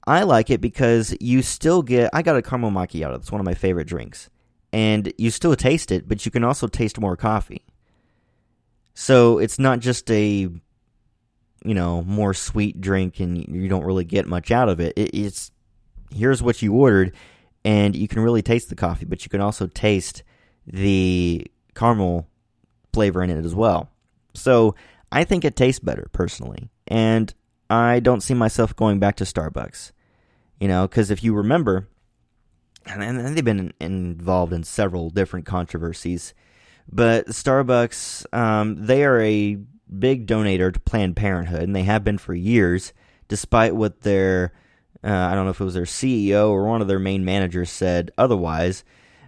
I 0.05 0.23
like 0.23 0.49
it 0.49 0.61
because 0.61 1.15
you 1.21 1.41
still 1.41 1.81
get. 1.81 2.09
I 2.13 2.21
got 2.21 2.35
a 2.35 2.41
caramel 2.41 2.71
macchiato. 2.71 3.13
That's 3.13 3.31
one 3.31 3.39
of 3.39 3.45
my 3.45 3.53
favorite 3.53 3.87
drinks, 3.87 4.29
and 4.71 5.13
you 5.17 5.29
still 5.29 5.55
taste 5.55 5.91
it, 5.91 6.07
but 6.07 6.25
you 6.25 6.31
can 6.31 6.43
also 6.43 6.67
taste 6.67 6.99
more 6.99 7.15
coffee. 7.15 7.63
So 8.95 9.39
it's 9.39 9.57
not 9.57 9.79
just 9.79 10.09
a, 10.11 10.49
you 11.63 11.73
know, 11.73 12.03
more 12.03 12.33
sweet 12.33 12.81
drink, 12.81 13.19
and 13.19 13.37
you 13.47 13.67
don't 13.67 13.85
really 13.85 14.03
get 14.03 14.27
much 14.27 14.51
out 14.51 14.69
of 14.69 14.79
it. 14.79 14.93
it 14.97 15.11
it's 15.13 15.51
here's 16.13 16.43
what 16.43 16.61
you 16.61 16.73
ordered, 16.73 17.13
and 17.63 17.95
you 17.95 18.07
can 18.07 18.21
really 18.21 18.41
taste 18.41 18.69
the 18.69 18.75
coffee, 18.75 19.05
but 19.05 19.23
you 19.23 19.29
can 19.29 19.41
also 19.41 19.67
taste 19.67 20.23
the 20.67 21.45
caramel 21.75 22.27
flavor 22.93 23.23
in 23.23 23.29
it 23.29 23.45
as 23.45 23.55
well. 23.55 23.89
So 24.33 24.75
I 25.11 25.23
think 25.23 25.45
it 25.45 25.55
tastes 25.55 25.79
better 25.79 26.07
personally, 26.11 26.69
and 26.87 27.33
I 27.69 27.99
don't 27.99 28.21
see 28.21 28.33
myself 28.33 28.75
going 28.75 28.99
back 28.99 29.15
to 29.17 29.23
Starbucks. 29.23 29.91
You 30.59 30.67
know, 30.67 30.87
because 30.87 31.11
if 31.11 31.23
you 31.23 31.33
remember, 31.33 31.87
and 32.85 33.35
they've 33.35 33.43
been 33.43 33.73
involved 33.79 34.53
in 34.53 34.63
several 34.63 35.09
different 35.09 35.45
controversies, 35.45 36.33
but 36.91 37.27
Starbucks, 37.27 38.25
um, 38.33 38.85
they 38.85 39.03
are 39.03 39.19
a 39.21 39.57
big 39.99 40.27
donator 40.27 40.73
to 40.73 40.79
Planned 40.79 41.15
Parenthood, 41.15 41.63
and 41.63 41.75
they 41.75 41.83
have 41.83 42.03
been 42.03 42.17
for 42.17 42.33
years, 42.33 42.93
despite 43.27 43.75
what 43.75 44.01
their, 44.01 44.53
uh, 45.03 45.11
I 45.11 45.35
don't 45.35 45.45
know 45.45 45.51
if 45.51 45.61
it 45.61 45.65
was 45.65 45.73
their 45.73 45.83
CEO 45.83 46.49
or 46.49 46.65
one 46.65 46.81
of 46.81 46.87
their 46.87 46.99
main 46.99 47.25
managers 47.25 47.69
said 47.69 48.11
otherwise. 48.17 48.83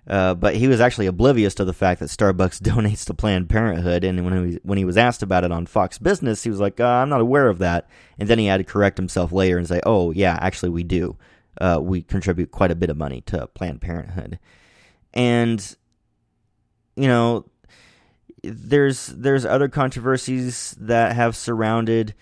Uh, 0.07 0.35
but 0.35 0.55
he 0.55 0.67
was 0.67 0.79
actually 0.79 1.07
oblivious 1.07 1.55
to 1.55 1.65
the 1.65 1.73
fact 1.73 1.99
that 1.99 2.09
Starbucks 2.09 2.59
donates 2.61 3.05
to 3.05 3.13
Planned 3.13 3.49
Parenthood. 3.49 4.03
And 4.03 4.23
when 4.23 4.51
he, 4.51 4.59
when 4.63 4.77
he 4.77 4.85
was 4.85 4.97
asked 4.97 5.23
about 5.23 5.43
it 5.43 5.51
on 5.51 5.65
Fox 5.65 5.97
Business, 5.97 6.43
he 6.43 6.49
was 6.49 6.59
like, 6.59 6.79
uh, 6.79 6.85
I'm 6.85 7.09
not 7.09 7.21
aware 7.21 7.47
of 7.47 7.59
that. 7.59 7.89
And 8.19 8.29
then 8.29 8.39
he 8.39 8.45
had 8.45 8.57
to 8.57 8.63
correct 8.63 8.97
himself 8.97 9.31
later 9.31 9.57
and 9.57 9.67
say, 9.67 9.81
oh, 9.85 10.11
yeah, 10.11 10.37
actually, 10.39 10.69
we 10.69 10.83
do. 10.83 11.17
Uh, 11.59 11.79
we 11.81 12.01
contribute 12.01 12.51
quite 12.51 12.71
a 12.71 12.75
bit 12.75 12.89
of 12.89 12.97
money 12.97 13.21
to 13.21 13.47
Planned 13.47 13.81
Parenthood. 13.81 14.39
And, 15.13 15.75
you 16.95 17.07
know, 17.07 17.45
there's 18.49 19.07
there's 19.07 19.45
other 19.45 19.67
controversies 19.67 20.75
that 20.79 21.15
have 21.15 21.35
surrounded 21.35 22.13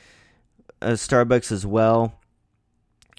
uh, 0.81 0.91
Starbucks 0.91 1.51
as 1.51 1.65
well. 1.65 2.19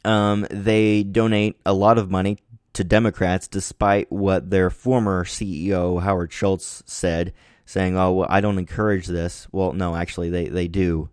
Um, 0.05 0.47
they 0.51 1.03
donate 1.03 1.59
a 1.65 1.73
lot 1.73 1.99
of 1.99 2.11
money 2.11 2.39
to 2.75 2.85
Democrats, 2.85 3.49
despite 3.49 4.11
what 4.13 4.51
their 4.51 4.69
former 4.69 5.25
CEO, 5.25 6.03
Howard 6.03 6.33
Schultz, 6.33 6.83
said, 6.87 7.33
saying, 7.65 7.97
Oh, 7.97 8.13
well, 8.13 8.27
I 8.29 8.41
don't 8.41 8.59
encourage 8.59 9.07
this. 9.07 9.49
Well, 9.51 9.73
no, 9.73 9.97
actually, 9.97 10.29
they, 10.29 10.49
they 10.49 10.69
do. 10.69 11.09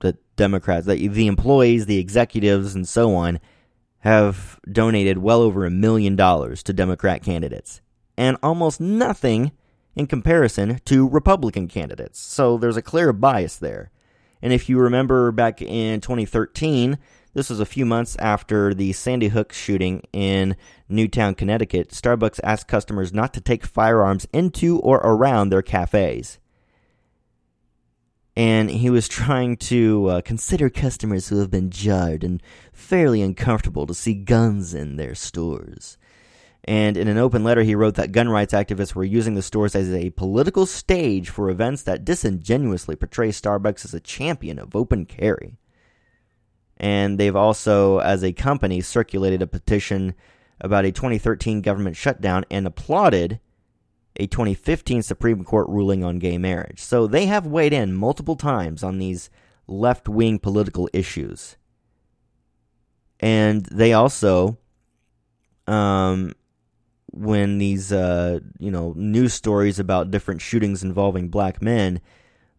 The 0.00 0.16
Democrats, 0.36 0.86
the, 0.86 1.08
the 1.08 1.26
employees, 1.26 1.86
the 1.86 1.98
executives, 1.98 2.74
and 2.74 2.88
so 2.88 3.14
on 3.14 3.40
have 3.98 4.58
donated 4.70 5.18
well 5.18 5.42
over 5.42 5.66
a 5.66 5.70
million 5.70 6.16
dollars 6.16 6.62
to 6.62 6.72
Democrat 6.72 7.22
candidates, 7.22 7.82
and 8.16 8.38
almost 8.42 8.80
nothing 8.80 9.52
in 9.96 10.06
comparison 10.06 10.80
to 10.84 11.08
Republican 11.08 11.68
candidates. 11.68 12.20
So 12.20 12.56
there's 12.56 12.76
a 12.76 12.82
clear 12.82 13.12
bias 13.12 13.56
there. 13.56 13.90
And 14.42 14.52
if 14.52 14.68
you 14.68 14.78
remember 14.78 15.32
back 15.32 15.60
in 15.60 16.00
2013, 16.00 16.98
this 17.34 17.50
was 17.50 17.60
a 17.60 17.66
few 17.66 17.86
months 17.86 18.16
after 18.16 18.74
the 18.74 18.92
Sandy 18.92 19.28
Hook 19.28 19.52
shooting 19.52 20.02
in 20.12 20.56
Newtown, 20.88 21.34
Connecticut. 21.34 21.90
Starbucks 21.90 22.40
asked 22.42 22.66
customers 22.66 23.12
not 23.12 23.32
to 23.34 23.40
take 23.40 23.64
firearms 23.64 24.26
into 24.32 24.78
or 24.80 24.96
around 24.98 25.50
their 25.50 25.62
cafes. 25.62 26.38
And 28.36 28.70
he 28.70 28.90
was 28.90 29.06
trying 29.08 29.56
to 29.58 30.06
uh, 30.06 30.20
consider 30.22 30.70
customers 30.70 31.28
who 31.28 31.38
have 31.38 31.50
been 31.50 31.70
jarred 31.70 32.24
and 32.24 32.42
fairly 32.72 33.22
uncomfortable 33.22 33.86
to 33.86 33.94
see 33.94 34.14
guns 34.14 34.74
in 34.74 34.96
their 34.96 35.14
stores. 35.14 35.98
And 36.64 36.96
in 36.96 37.08
an 37.08 37.16
open 37.16 37.42
letter, 37.42 37.62
he 37.62 37.74
wrote 37.74 37.94
that 37.94 38.12
gun 38.12 38.28
rights 38.28 38.52
activists 38.52 38.94
were 38.94 39.04
using 39.04 39.34
the 39.34 39.42
stores 39.42 39.74
as 39.74 39.92
a 39.92 40.10
political 40.10 40.66
stage 40.66 41.30
for 41.30 41.48
events 41.48 41.82
that 41.84 42.04
disingenuously 42.04 42.96
portray 42.96 43.30
Starbucks 43.30 43.84
as 43.84 43.94
a 43.94 44.00
champion 44.00 44.58
of 44.58 44.76
open 44.76 45.06
carry. 45.06 45.58
And 46.76 47.18
they've 47.18 47.36
also, 47.36 47.98
as 47.98 48.22
a 48.22 48.32
company, 48.32 48.80
circulated 48.80 49.42
a 49.42 49.46
petition 49.46 50.14
about 50.60 50.84
a 50.84 50.92
2013 50.92 51.62
government 51.62 51.96
shutdown 51.96 52.44
and 52.50 52.66
applauded 52.66 53.40
a 54.16 54.26
2015 54.26 55.02
Supreme 55.02 55.44
Court 55.44 55.68
ruling 55.68 56.04
on 56.04 56.18
gay 56.18 56.36
marriage. 56.36 56.80
So 56.80 57.06
they 57.06 57.26
have 57.26 57.46
weighed 57.46 57.72
in 57.72 57.94
multiple 57.94 58.36
times 58.36 58.82
on 58.82 58.98
these 58.98 59.30
left 59.66 60.08
wing 60.08 60.38
political 60.38 60.88
issues. 60.92 61.56
And 63.20 63.66
they 63.66 63.92
also, 63.92 64.58
um, 65.66 66.32
when 67.12 67.58
these, 67.58 67.92
uh, 67.92 68.40
you 68.58 68.70
know, 68.70 68.92
news 68.96 69.34
stories 69.34 69.78
about 69.78 70.10
different 70.10 70.40
shootings 70.40 70.82
involving 70.82 71.28
black 71.28 71.60
men 71.60 72.00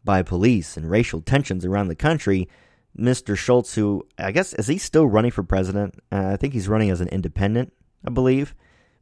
by 0.03 0.21
police 0.21 0.77
and 0.77 0.89
racial 0.89 1.21
tensions 1.21 1.65
around 1.65 1.87
the 1.87 1.95
country, 1.95 2.49
Mr. 2.97 3.37
Schultz, 3.37 3.75
who 3.75 4.05
I 4.17 4.31
guess 4.31 4.53
is 4.53 4.67
he 4.67 4.77
still 4.77 5.07
running 5.07 5.31
for 5.31 5.43
president? 5.43 5.95
Uh, 6.11 6.31
I 6.33 6.37
think 6.37 6.53
he's 6.53 6.67
running 6.67 6.89
as 6.89 7.01
an 7.01 7.07
independent, 7.09 7.73
I 8.05 8.09
believe. 8.09 8.53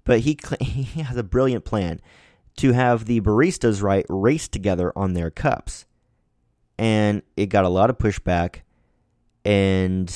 But 0.04 0.22
he 0.22 0.38
he 0.60 1.02
has 1.02 1.18
a 1.18 1.24
brilliant 1.24 1.66
plan 1.66 2.00
to 2.58 2.74
have 2.74 3.06
the 3.06 3.22
baristas 3.22 3.82
right 3.82 4.06
race 4.10 4.48
together 4.48 4.92
on 4.96 5.14
their 5.14 5.32
cups, 5.32 5.86
and 6.78 7.24
it 7.36 7.48
got 7.48 7.66
a 7.66 7.70
lot 7.70 7.90
of 7.90 7.98
pushback. 7.98 8.62
And 9.46 10.14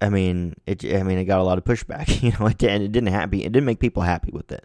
I 0.00 0.08
mean, 0.08 0.54
it. 0.66 0.84
I 0.84 1.02
mean, 1.02 1.18
it 1.18 1.24
got 1.24 1.40
a 1.40 1.44
lot 1.44 1.58
of 1.58 1.64
pushback. 1.64 2.08
You 2.22 2.32
know, 2.38 2.46
it, 2.46 2.62
and 2.62 2.82
it 2.82 2.92
didn't 2.92 3.12
happy. 3.12 3.44
It 3.44 3.52
didn't 3.52 3.66
make 3.66 3.80
people 3.80 4.02
happy 4.02 4.30
with 4.32 4.50
it. 4.52 4.64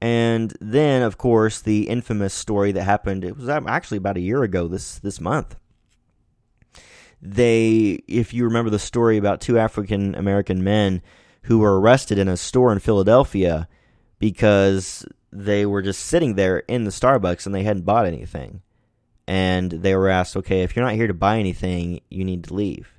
And 0.00 0.56
then, 0.60 1.02
of 1.02 1.18
course, 1.18 1.60
the 1.60 1.88
infamous 1.88 2.32
story 2.32 2.72
that 2.72 2.84
happened. 2.84 3.24
It 3.24 3.36
was 3.36 3.48
actually 3.48 3.98
about 3.98 4.16
a 4.16 4.20
year 4.20 4.42
ago. 4.42 4.66
This 4.66 4.98
this 4.98 5.20
month 5.20 5.56
they, 7.22 8.02
if 8.08 8.32
you 8.32 8.44
remember 8.44 8.70
the 8.70 8.78
story 8.78 9.18
about 9.18 9.40
two 9.40 9.58
African 9.58 10.14
American 10.14 10.64
men 10.64 11.02
who 11.42 11.58
were 11.58 11.78
arrested 11.80 12.18
in 12.18 12.28
a 12.28 12.36
store 12.36 12.72
in 12.72 12.78
Philadelphia 12.78 13.68
because 14.18 15.06
they 15.32 15.64
were 15.66 15.82
just 15.82 16.04
sitting 16.04 16.34
there 16.34 16.58
in 16.60 16.84
the 16.84 16.90
Starbucks 16.90 17.46
and 17.46 17.54
they 17.54 17.62
hadn't 17.62 17.84
bought 17.84 18.06
anything. 18.06 18.62
And 19.26 19.70
they 19.70 19.94
were 19.94 20.08
asked, 20.08 20.36
okay, 20.36 20.62
if 20.62 20.74
you're 20.74 20.84
not 20.84 20.94
here 20.94 21.06
to 21.06 21.14
buy 21.14 21.38
anything, 21.38 22.00
you 22.10 22.24
need 22.24 22.44
to 22.44 22.54
leave. 22.54 22.92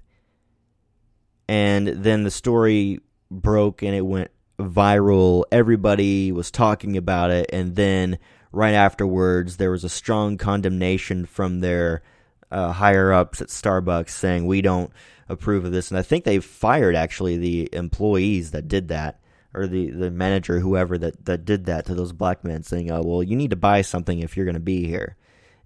And 1.52 1.86
then 1.90 2.24
the 2.24 2.32
story 2.32 3.02
broke 3.30 3.82
and 3.82 3.94
it 3.94 4.06
went 4.06 4.32
viral. 4.58 5.44
Everybody 5.52 6.32
was 6.32 6.50
talking 6.50 6.96
about 6.96 7.30
it. 7.30 7.50
And 7.52 7.76
then 7.76 8.20
right 8.54 8.74
afterwards, 8.74 9.58
there 9.58 9.70
was 9.70 9.84
a 9.84 9.90
strong 9.90 10.38
condemnation 10.38 11.26
from 11.26 11.60
their 11.60 12.04
uh, 12.52 12.72
higher 12.72 13.12
ups 13.12 13.42
at 13.42 13.50
Starbucks 13.50 14.12
saying 14.12 14.46
we 14.46 14.62
don't 14.62 14.92
approve 15.28 15.66
of 15.66 15.74
this, 15.74 15.92
and 15.92 15.98
I 15.98 16.04
think 16.04 16.24
they 16.24 16.40
fired 16.40 16.96
actually 16.96 17.36
the 17.36 17.68
employees 17.74 18.52
that 18.52 18.70
did 18.70 18.88
that, 18.88 19.20
or 19.54 19.68
the 19.68 19.90
the 19.90 20.10
manager, 20.10 20.60
whoever 20.60 20.98
that 21.00 21.26
that 21.26 21.44
did 21.44 21.66
that 21.66 21.86
to 21.88 21.96
those 21.96 22.14
black 22.14 22.46
men, 22.46 22.64
saying, 22.64 22.92
"Oh, 22.92 23.02
well, 23.04 23.24
you 23.24 23.36
need 23.36 23.50
to 23.50 23.56
buy 23.58 23.82
something 23.82 24.20
if 24.20 24.36
you're 24.36 24.46
going 24.46 24.54
to 24.56 24.62
be 24.62 24.88
here," 24.88 25.18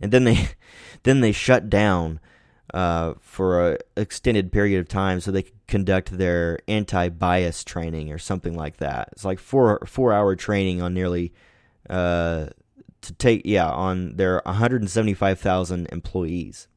and 0.01 0.11
then 0.11 0.23
they 0.23 0.49
then 1.03 1.21
they 1.21 1.31
shut 1.31 1.69
down 1.69 2.19
uh, 2.75 3.13
for 3.21 3.71
a 3.71 3.77
extended 3.97 4.51
period 4.51 4.79
of 4.79 4.87
time 4.87 5.19
so 5.19 5.31
they 5.31 5.43
could 5.43 5.67
conduct 5.67 6.17
their 6.17 6.59
anti-bias 6.67 7.63
training 7.63 8.11
or 8.11 8.19
something 8.19 8.55
like 8.55 8.77
that. 8.77 9.09
It's 9.13 9.25
like 9.25 9.39
four 9.39 9.79
four 9.87 10.13
hour 10.13 10.35
training 10.35 10.81
on 10.81 10.93
nearly. 10.93 11.33
Uh, 11.89 12.47
to 13.01 13.13
take 13.13 13.43
yeah 13.45 13.69
on 13.69 14.15
their 14.15 14.41
175,000 14.45 15.87
employees. 15.91 16.67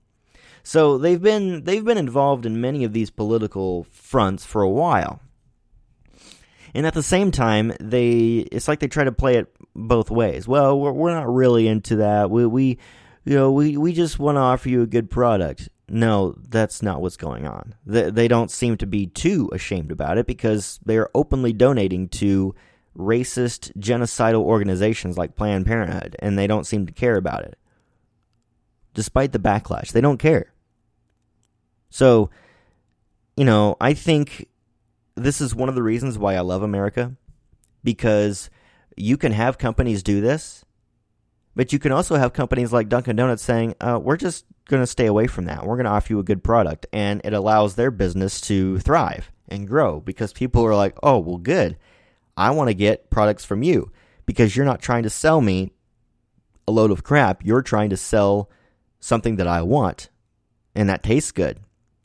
So 0.63 0.99
they've 0.99 1.21
been 1.21 1.65
they've 1.65 1.85
been 1.85 1.99
involved 1.99 2.45
in 2.45 2.61
many 2.61 2.85
of 2.85 2.93
these 2.93 3.11
political 3.11 3.85
fronts 3.91 4.45
for 4.45 4.63
a 4.63 4.69
while. 4.69 5.21
And 6.75 6.87
at 6.87 6.95
the 6.95 7.03
same 7.03 7.31
time, 7.31 7.73
they 7.81 8.47
it's 8.53 8.69
like 8.69 8.81
they 8.81 8.89
try 8.89 9.05
to 9.05 9.13
play 9.13 9.37
it 9.37 9.51
both 9.75 10.11
ways. 10.11 10.47
Well, 10.47 10.79
we're, 10.79 10.93
we're 10.93 11.15
not 11.15 11.33
really 11.33 11.67
into 11.67 11.97
that. 11.97 12.31
We 12.31 12.47
we 12.47 12.79
you 13.25 13.35
know, 13.35 13.51
we 13.51 13.77
we 13.77 13.93
just 13.93 14.19
want 14.19 14.37
to 14.37 14.41
offer 14.41 14.69
you 14.69 14.83
a 14.83 14.87
good 14.87 15.11
product. 15.11 15.71
No, 15.89 16.37
that's 16.49 16.83
not 16.83 17.01
what's 17.01 17.17
going 17.17 17.47
on. 17.47 17.75
They, 17.87 18.11
they 18.11 18.29
don't 18.29 18.51
seem 18.51 18.77
to 18.79 18.87
be 18.87 19.07
too 19.07 19.51
ashamed 19.53 19.91
about 19.91 20.19
it 20.19 20.27
because 20.27 20.79
they 20.85 20.97
are 20.99 21.11
openly 21.15 21.53
donating 21.53 22.09
to 22.11 22.55
racist, 22.97 23.73
genocidal 23.79 24.43
organizations 24.43 25.17
like 25.17 25.37
Planned 25.37 25.67
Parenthood, 25.67 26.17
and 26.19 26.39
they 26.39 26.47
don't 26.47 26.67
seem 26.67 26.87
to 26.87 26.93
care 26.93 27.17
about 27.17 27.45
it. 27.45 27.59
Despite 28.95 29.33
the 29.33 29.39
backlash, 29.39 29.93
they 29.93 30.01
don't 30.01 30.19
care. 30.19 30.53
So, 31.91 32.31
you 33.37 33.45
know, 33.45 33.77
I 33.81 33.95
think 33.95 34.49
this 35.15 35.41
is 35.41 35.55
one 35.55 35.69
of 35.69 35.75
the 35.75 35.83
reasons 35.83 36.19
why 36.19 36.35
I 36.35 36.41
love 36.41 36.63
America 36.63 37.15
because 37.85 38.51
you 38.97 39.17
can 39.17 39.33
have 39.33 39.59
companies 39.59 40.03
do 40.03 40.21
this, 40.21 40.65
but 41.55 41.73
you 41.73 41.79
can 41.79 41.93
also 41.93 42.17
have 42.17 42.33
companies 42.33 42.73
like 42.73 42.89
Dunkin' 42.89 43.17
Donuts 43.17 43.43
saying, 43.43 43.75
uh, 43.81 43.99
we're 44.03 44.17
just 44.17 44.45
going 44.69 44.83
to 44.83 44.87
stay 44.87 45.07
away 45.07 45.27
from 45.27 45.47
that. 45.47 45.67
We're 45.67 45.77
going 45.77 45.85
to 45.85 45.91
offer 45.91 46.13
you 46.13 46.21
a 46.21 46.25
good 46.25 46.45
product. 46.45 46.87
And 46.93 47.21
it 47.25 47.33
allows 47.33 47.75
their 47.75 47.91
business 47.91 48.41
to 48.43 48.79
thrive 48.79 49.31
and 49.49 49.67
grow 49.67 50.01
because 50.01 50.33
people 50.33 50.65
are 50.65 50.77
like, 50.77 50.97
oh, 51.03 51.19
well, 51.19 51.39
good. 51.39 51.77
I 52.37 52.51
want 52.53 52.69
to 52.69 52.75
get 52.75 53.11
products 53.11 53.45
from 53.45 53.63
you 53.63 53.91
because 54.27 54.55
you're 54.55 54.67
not 54.67 54.81
trying 54.81 55.03
to 55.03 55.11
sell 55.11 55.41
me 55.41 55.73
a 56.69 56.71
load 56.71 56.91
of 56.91 57.03
crap. 57.03 57.45
You're 57.45 57.63
trying 57.63 57.91
to 57.91 57.97
sell 57.97 58.51
something 59.01 59.37
that 59.37 59.49
I 59.49 59.63
want 59.63 60.11
and 60.75 60.89
that 60.89 61.03
tastes 61.03 61.33
good. 61.33 61.59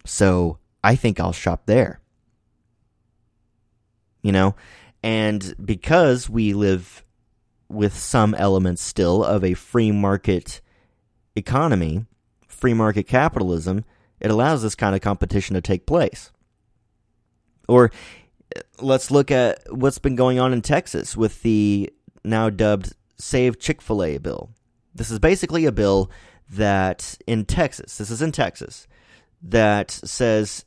So 0.05 0.58
I 0.84 0.96
think 0.96 1.20
I'll 1.20 1.34
shop 1.34 1.63
there. 1.65 2.00
You 4.22 4.32
know, 4.32 4.55
and 5.03 5.53
because 5.63 6.29
we 6.29 6.53
live 6.53 7.03
with 7.67 7.98
some 7.98 8.34
elements 8.36 8.82
still 8.82 9.24
of 9.24 9.43
a 9.43 9.53
free 9.53 9.91
market 9.91 10.62
economy, 11.36 12.05
free 12.63 12.74
market 12.74 13.03
capitalism, 13.03 13.84
it 14.22 14.32
allows 14.32 14.63
this 14.63 14.74
kind 14.74 14.96
of 14.96 15.01
competition 15.01 15.53
to 15.53 15.60
take 15.60 15.86
place. 15.86 16.32
Or 17.67 17.91
let's 18.79 19.12
look 19.12 19.32
at 19.32 19.60
what's 19.70 19.98
been 19.98 20.15
going 20.15 20.39
on 20.39 20.53
in 20.53 20.62
Texas 20.62 21.17
with 21.17 21.41
the 21.41 21.91
now 22.24 22.50
dubbed 22.50 22.93
Save 23.17 23.60
Chick 23.60 23.82
fil 23.82 24.01
A 24.01 24.17
bill. 24.17 24.51
This 24.96 25.12
is 25.12 25.20
basically 25.20 25.65
a 25.65 25.74
bill 25.74 26.10
that 26.51 27.17
in 27.27 27.43
Texas, 27.43 27.98
this 27.98 28.10
is 28.10 28.22
in 28.22 28.32
Texas, 28.32 28.88
that 29.41 29.91
says 29.91 30.63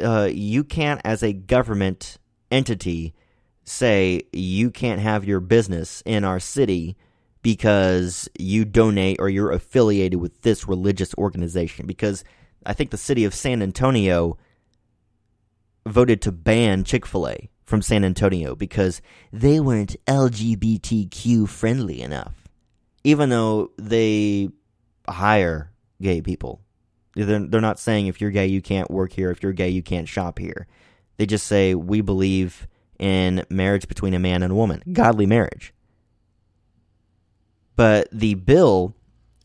uh, 0.00 0.28
you 0.32 0.64
can't, 0.64 1.00
as 1.04 1.22
a 1.22 1.32
government 1.32 2.18
entity, 2.50 3.14
say 3.62 4.22
you 4.32 4.72
can't 4.72 5.00
have 5.00 5.24
your 5.24 5.38
business 5.38 6.02
in 6.04 6.24
our 6.24 6.40
city 6.40 6.96
because 7.48 8.28
you 8.38 8.62
donate 8.62 9.16
or 9.18 9.30
you're 9.30 9.52
affiliated 9.52 10.20
with 10.20 10.42
this 10.42 10.68
religious 10.68 11.14
organization. 11.14 11.86
Because 11.86 12.22
I 12.66 12.74
think 12.74 12.90
the 12.90 12.98
city 12.98 13.24
of 13.24 13.34
San 13.34 13.62
Antonio 13.62 14.36
voted 15.86 16.20
to 16.20 16.30
ban 16.30 16.84
Chick 16.84 17.06
fil 17.06 17.26
A 17.26 17.48
from 17.64 17.80
San 17.80 18.04
Antonio 18.04 18.54
because 18.54 19.00
they 19.32 19.60
weren't 19.60 19.96
LGBTQ 20.04 21.48
friendly 21.48 22.02
enough. 22.02 22.34
Even 23.02 23.30
though 23.30 23.70
they 23.78 24.50
hire 25.08 25.72
gay 26.02 26.20
people. 26.20 26.60
They're, 27.14 27.38
not 27.40 27.78
saying 27.78 28.08
if 28.08 28.20
you're 28.20 28.30
gay, 28.30 28.48
you 28.48 28.60
can't 28.60 28.90
work 28.90 29.14
here. 29.14 29.30
If 29.30 29.42
you're 29.42 29.54
gay, 29.54 29.70
you 29.70 29.82
can't 29.82 30.06
shop 30.06 30.38
here. 30.38 30.66
They 31.16 31.24
just 31.24 31.46
say, 31.46 31.74
we 31.74 32.02
believe 32.02 32.68
in 32.98 33.42
marriage 33.48 33.88
between 33.88 34.12
a 34.12 34.18
man 34.18 34.42
and 34.42 34.52
a 34.52 34.54
woman, 34.54 34.82
godly 34.92 35.24
marriage. 35.24 35.72
But 37.78 38.08
the 38.10 38.34
bill, 38.34 38.96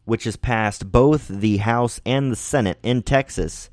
which 0.06 0.24
has 0.24 0.38
passed 0.38 0.92
both 0.92 1.28
the 1.28 1.58
House 1.58 2.02
and 2.04 2.32
the 2.32 2.36
Senate 2.36 2.80
in 2.82 3.04
Texas, 3.04 3.70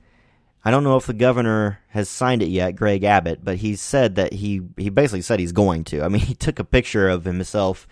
I 0.63 0.71
don't 0.71 0.85
know 0.85 0.99
if 0.99 1.07
the 1.07 1.15
governor 1.15 1.81
has 1.89 2.11
signed 2.11 2.43
it 2.43 2.51
yet, 2.51 2.77
Greg 2.77 3.03
Abbott, 3.03 3.43
but 3.43 3.57
he 3.57 3.75
said 3.75 4.17
that 4.17 4.35
he 4.35 4.61
he 4.77 4.91
basically 4.91 5.23
said 5.23 5.41
he's 5.41 5.53
going 5.53 5.85
to. 5.85 6.03
I 6.03 6.09
mean, 6.09 6.21
he 6.27 6.35
took 6.35 6.59
a 6.59 6.65
picture 6.65 7.09
of 7.09 7.25
himself, 7.25 7.89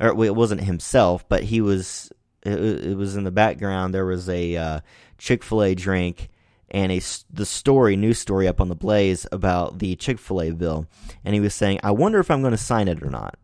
or 0.00 0.08
it 0.08 0.34
wasn't 0.34 0.64
himself, 0.64 1.26
but 1.28 1.44
he 1.44 1.60
was. 1.60 2.10
It, 2.42 2.96
was 2.96 3.14
in 3.14 3.22
the 3.22 3.30
background. 3.30 3.94
There 3.94 4.06
was 4.06 4.28
a 4.28 4.56
uh, 4.56 4.80
Chick 5.18 5.44
Fil 5.44 5.62
A 5.62 5.74
drink 5.76 6.30
and 6.68 6.90
a 6.90 7.00
the 7.30 7.46
story, 7.46 7.94
news 7.94 8.18
story 8.18 8.48
up 8.48 8.60
on 8.60 8.68
the 8.68 8.74
Blaze 8.74 9.24
about 9.30 9.78
the 9.78 9.94
Chick 9.94 10.18
Fil 10.18 10.42
A 10.42 10.50
bill, 10.50 10.86
and 11.24 11.32
he 11.32 11.40
was 11.40 11.54
saying, 11.54 11.78
"I 11.84 11.92
wonder 11.92 12.18
if 12.18 12.28
I'm 12.28 12.40
going 12.40 12.50
to 12.50 12.56
sign 12.56 12.88
it 12.88 13.04
or 13.04 13.10
not." 13.10 13.38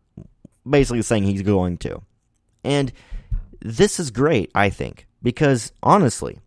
Basically, 0.69 1.01
saying 1.03 1.23
he's 1.23 1.41
going 1.41 1.77
to. 1.77 2.01
And 2.65 2.91
this 3.61 3.99
is 3.99 4.11
great, 4.11 4.51
I 4.53 4.69
think, 4.69 5.07
because 5.21 5.71
honestly, 5.81 6.39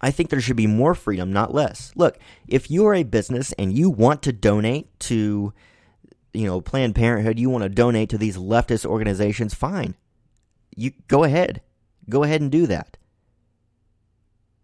I 0.00 0.10
think 0.10 0.30
there 0.30 0.40
should 0.40 0.56
be 0.56 0.66
more 0.66 0.94
freedom, 0.94 1.32
not 1.32 1.54
less. 1.54 1.92
Look, 1.94 2.18
if 2.48 2.70
you're 2.70 2.94
a 2.94 3.02
business 3.02 3.52
and 3.52 3.76
you 3.76 3.90
want 3.90 4.22
to 4.22 4.32
donate 4.32 4.98
to, 5.00 5.52
you 6.32 6.46
know, 6.46 6.60
Planned 6.60 6.94
Parenthood, 6.94 7.38
you 7.38 7.50
want 7.50 7.62
to 7.62 7.68
donate 7.68 8.08
to 8.10 8.18
these 8.18 8.36
leftist 8.36 8.86
organizations, 8.86 9.54
fine. 9.54 9.94
You 10.74 10.92
go 11.08 11.24
ahead. 11.24 11.60
Go 12.08 12.24
ahead 12.24 12.40
and 12.40 12.50
do 12.50 12.66
that. 12.66 12.96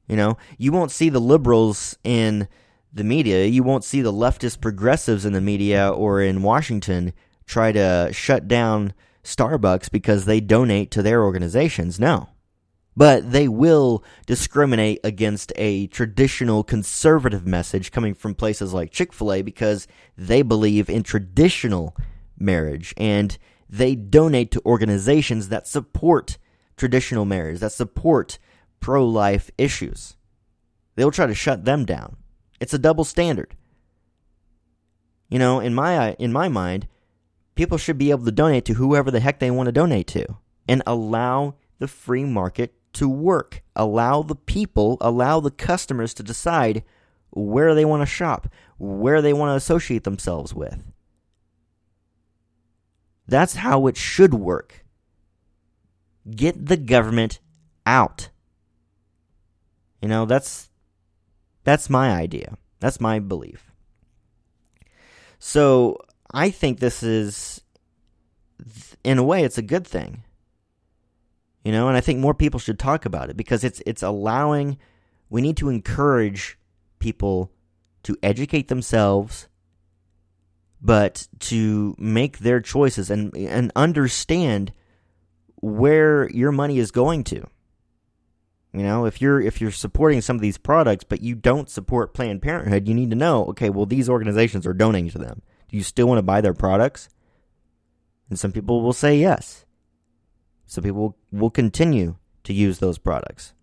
You 0.08 0.16
know, 0.16 0.38
you 0.56 0.72
won't 0.72 0.90
see 0.90 1.08
the 1.08 1.20
liberals 1.20 1.96
in 2.04 2.48
the 2.92 3.04
media, 3.04 3.44
you 3.44 3.62
won't 3.62 3.84
see 3.84 4.00
the 4.00 4.12
leftist 4.12 4.62
progressives 4.62 5.26
in 5.26 5.34
the 5.34 5.40
media 5.40 5.90
or 5.90 6.22
in 6.22 6.42
Washington 6.42 7.12
try 7.44 7.70
to 7.70 8.08
shut 8.12 8.48
down 8.48 8.94
Starbucks 9.26 9.90
because 9.90 10.24
they 10.24 10.40
donate 10.40 10.90
to 10.92 11.02
their 11.02 11.22
organizations. 11.22 12.00
No. 12.00 12.28
But 12.96 13.30
they 13.30 13.46
will 13.46 14.02
discriminate 14.24 15.00
against 15.04 15.52
a 15.56 15.86
traditional 15.88 16.64
conservative 16.64 17.46
message 17.46 17.92
coming 17.92 18.14
from 18.14 18.34
places 18.34 18.72
like 18.72 18.90
Chick 18.90 19.12
fil 19.12 19.32
A 19.32 19.42
because 19.42 19.86
they 20.16 20.40
believe 20.40 20.88
in 20.88 21.02
traditional 21.02 21.94
marriage 22.38 22.94
and 22.96 23.36
they 23.68 23.94
donate 23.94 24.50
to 24.52 24.62
organizations 24.64 25.48
that 25.48 25.66
support 25.66 26.38
traditional 26.76 27.24
marriage, 27.24 27.60
that 27.60 27.72
support 27.72 28.38
pro 28.80 29.06
life 29.06 29.50
issues. 29.58 30.16
They'll 30.94 31.10
try 31.10 31.26
to 31.26 31.34
shut 31.34 31.64
them 31.64 31.84
down. 31.84 32.16
It's 32.60 32.72
a 32.72 32.78
double 32.78 33.04
standard. 33.04 33.56
You 35.28 35.38
know, 35.38 35.60
in 35.60 35.74
my 35.74 36.12
in 36.14 36.32
my 36.32 36.48
mind, 36.48 36.86
people 37.56 37.78
should 37.78 37.98
be 37.98 38.10
able 38.10 38.24
to 38.24 38.30
donate 38.30 38.64
to 38.66 38.74
whoever 38.74 39.10
the 39.10 39.20
heck 39.20 39.40
they 39.40 39.50
want 39.50 39.66
to 39.66 39.72
donate 39.72 40.06
to 40.06 40.36
and 40.68 40.82
allow 40.86 41.54
the 41.78 41.88
free 41.88 42.24
market 42.24 42.74
to 42.92 43.08
work. 43.08 43.62
Allow 43.74 44.22
the 44.22 44.36
people, 44.36 44.96
allow 45.00 45.40
the 45.40 45.50
customers 45.50 46.14
to 46.14 46.22
decide 46.22 46.84
where 47.30 47.74
they 47.74 47.84
want 47.84 48.02
to 48.02 48.06
shop, 48.06 48.48
where 48.78 49.20
they 49.20 49.32
want 49.32 49.50
to 49.50 49.56
associate 49.56 50.04
themselves 50.04 50.54
with. 50.54 50.84
That's 53.26 53.56
how 53.56 53.86
it 53.88 53.96
should 53.96 54.34
work. 54.34 54.84
Get 56.30 56.66
the 56.66 56.76
government 56.76 57.40
out. 57.84 58.30
You 60.00 60.08
know, 60.08 60.24
that's 60.24 60.70
that's 61.64 61.90
my 61.90 62.10
idea. 62.10 62.56
That's 62.80 63.00
my 63.00 63.18
belief. 63.18 63.72
So, 65.38 65.98
I 66.32 66.50
think 66.50 66.78
this 66.78 67.02
is, 67.02 67.60
in 69.04 69.18
a 69.18 69.24
way, 69.24 69.44
it's 69.44 69.58
a 69.58 69.62
good 69.62 69.86
thing. 69.86 70.24
You 71.64 71.72
know, 71.72 71.88
and 71.88 71.96
I 71.96 72.00
think 72.00 72.20
more 72.20 72.34
people 72.34 72.60
should 72.60 72.78
talk 72.78 73.06
about 73.06 73.28
it 73.28 73.36
because 73.36 73.64
it's 73.64 73.82
it's 73.84 74.02
allowing. 74.02 74.78
We 75.28 75.42
need 75.42 75.56
to 75.56 75.68
encourage 75.68 76.58
people 77.00 77.50
to 78.04 78.16
educate 78.22 78.68
themselves, 78.68 79.48
but 80.80 81.26
to 81.40 81.96
make 81.98 82.38
their 82.38 82.60
choices 82.60 83.10
and 83.10 83.36
and 83.36 83.72
understand 83.74 84.72
where 85.56 86.30
your 86.30 86.52
money 86.52 86.78
is 86.78 86.92
going 86.92 87.24
to. 87.24 87.44
You 88.72 88.82
know, 88.82 89.06
if 89.06 89.20
you're 89.20 89.40
if 89.40 89.60
you're 89.60 89.72
supporting 89.72 90.20
some 90.20 90.36
of 90.36 90.42
these 90.42 90.58
products 90.58 91.02
but 91.02 91.22
you 91.22 91.34
don't 91.34 91.68
support 91.68 92.14
Planned 92.14 92.42
Parenthood, 92.42 92.86
you 92.86 92.94
need 92.94 93.10
to 93.10 93.16
know, 93.16 93.46
okay, 93.46 93.70
well 93.70 93.86
these 93.86 94.08
organizations 94.08 94.66
are 94.66 94.74
donating 94.74 95.10
to 95.10 95.18
them. 95.18 95.42
Do 95.68 95.76
you 95.76 95.82
still 95.82 96.06
want 96.06 96.18
to 96.18 96.22
buy 96.22 96.40
their 96.40 96.54
products? 96.54 97.08
And 98.28 98.38
some 98.38 98.52
people 98.52 98.82
will 98.82 98.92
say 98.92 99.18
yes. 99.18 99.64
Some 100.66 100.84
people 100.84 101.16
will 101.30 101.50
continue 101.50 102.16
to 102.44 102.52
use 102.52 102.78
those 102.78 102.98
products. 102.98 103.54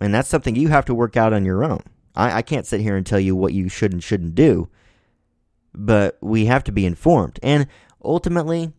And 0.00 0.14
that's 0.14 0.28
something 0.28 0.54
you 0.56 0.68
have 0.68 0.84
to 0.86 0.94
work 0.94 1.16
out 1.16 1.32
on 1.32 1.44
your 1.44 1.64
own. 1.64 1.82
I, 2.14 2.38
I 2.38 2.42
can't 2.42 2.66
sit 2.66 2.80
here 2.80 2.96
and 2.96 3.06
tell 3.06 3.20
you 3.20 3.34
what 3.34 3.52
you 3.52 3.68
should 3.68 3.92
and 3.92 4.02
shouldn't 4.02 4.34
do, 4.34 4.68
but 5.74 6.18
we 6.20 6.46
have 6.46 6.64
to 6.64 6.72
be 6.72 6.86
informed. 6.86 7.38
And 7.42 7.66
ultimately, 8.02 8.72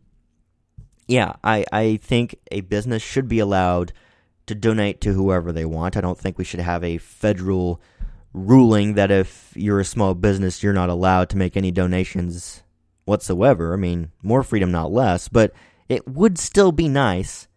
yeah, 1.07 1.33
I, 1.43 1.65
I 1.71 1.97
think 1.97 2.35
a 2.51 2.61
business 2.61 3.01
should 3.01 3.27
be 3.27 3.39
allowed 3.39 3.93
to 4.45 4.55
donate 4.55 5.01
to 5.01 5.13
whoever 5.13 5.51
they 5.51 5.65
want. 5.65 5.95
I 5.95 6.01
don't 6.01 6.17
think 6.17 6.37
we 6.37 6.43
should 6.43 6.59
have 6.59 6.83
a 6.83 6.97
federal 6.97 7.81
ruling 8.33 8.93
that 8.93 9.11
if 9.11 9.51
you're 9.55 9.79
a 9.79 9.85
small 9.85 10.13
business, 10.13 10.61
you're 10.61 10.73
not 10.73 10.89
allowed 10.89 11.29
to 11.29 11.37
make 11.37 11.57
any 11.57 11.71
donations 11.71 12.63
whatsoever. 13.05 13.73
I 13.73 13.77
mean, 13.77 14.11
more 14.21 14.43
freedom, 14.43 14.71
not 14.71 14.91
less. 14.91 15.27
But 15.27 15.53
it 15.87 16.07
would 16.07 16.37
still 16.37 16.71
be 16.71 16.87
nice 16.87 17.47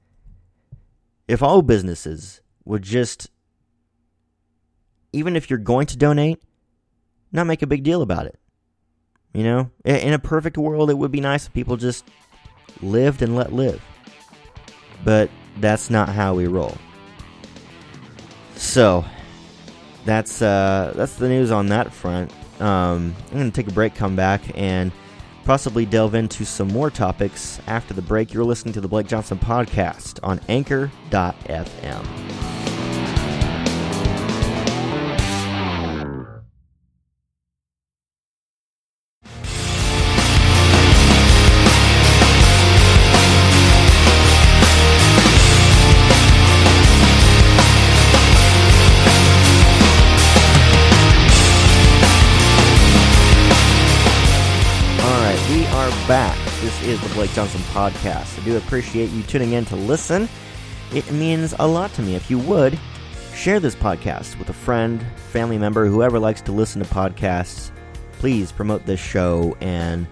if 1.28 1.42
all 1.42 1.62
businesses 1.62 2.40
would 2.64 2.82
just 2.82 3.28
even 5.12 5.36
if 5.36 5.50
you're 5.50 5.58
going 5.58 5.86
to 5.86 5.96
donate, 5.96 6.42
not 7.32 7.46
make 7.46 7.62
a 7.62 7.66
big 7.66 7.82
deal 7.82 8.02
about 8.02 8.26
it. 8.26 8.38
You 9.34 9.44
know, 9.44 9.70
in 9.84 10.12
a 10.12 10.18
perfect 10.18 10.58
world, 10.58 10.90
it 10.90 10.98
would 10.98 11.10
be 11.10 11.20
nice 11.20 11.46
if 11.46 11.52
people 11.54 11.76
just 11.76 12.04
lived 12.82 13.22
and 13.22 13.34
let 13.34 13.52
live. 13.52 13.82
But 15.04 15.30
that's 15.58 15.88
not 15.88 16.10
how 16.10 16.34
we 16.34 16.46
roll. 16.46 16.76
So, 18.56 19.04
that's 20.04 20.42
uh, 20.42 20.92
that's 20.96 21.16
the 21.16 21.28
news 21.28 21.50
on 21.50 21.68
that 21.68 21.92
front. 21.92 22.32
Um, 22.60 23.14
I'm 23.30 23.38
going 23.38 23.50
to 23.50 23.54
take 23.54 23.70
a 23.70 23.74
break, 23.74 23.94
come 23.94 24.16
back, 24.16 24.42
and 24.54 24.92
possibly 25.44 25.84
delve 25.84 26.14
into 26.14 26.44
some 26.44 26.68
more 26.68 26.90
topics 26.90 27.60
after 27.66 27.94
the 27.94 28.02
break. 28.02 28.32
You're 28.32 28.44
listening 28.44 28.74
to 28.74 28.80
the 28.80 28.88
Blake 28.88 29.08
Johnson 29.08 29.38
podcast 29.38 30.20
on 30.22 30.40
Anchor.fm. 30.48 32.71
back. 56.08 56.36
This 56.60 56.82
is 56.82 57.00
the 57.00 57.14
Blake 57.14 57.30
Johnson 57.32 57.60
Podcast. 57.72 58.40
I 58.40 58.44
do 58.44 58.56
appreciate 58.56 59.10
you 59.10 59.22
tuning 59.22 59.52
in 59.52 59.64
to 59.66 59.76
listen. 59.76 60.28
It 60.92 61.10
means 61.12 61.54
a 61.60 61.66
lot 61.66 61.92
to 61.94 62.02
me. 62.02 62.16
If 62.16 62.28
you 62.28 62.38
would, 62.40 62.76
share 63.34 63.60
this 63.60 63.76
podcast 63.76 64.36
with 64.38 64.48
a 64.48 64.52
friend, 64.52 65.04
family 65.30 65.58
member, 65.58 65.86
whoever 65.86 66.18
likes 66.18 66.40
to 66.42 66.52
listen 66.52 66.82
to 66.82 66.88
podcasts. 66.88 67.70
Please 68.14 68.50
promote 68.50 68.84
this 68.84 68.98
show 68.98 69.56
and 69.60 70.08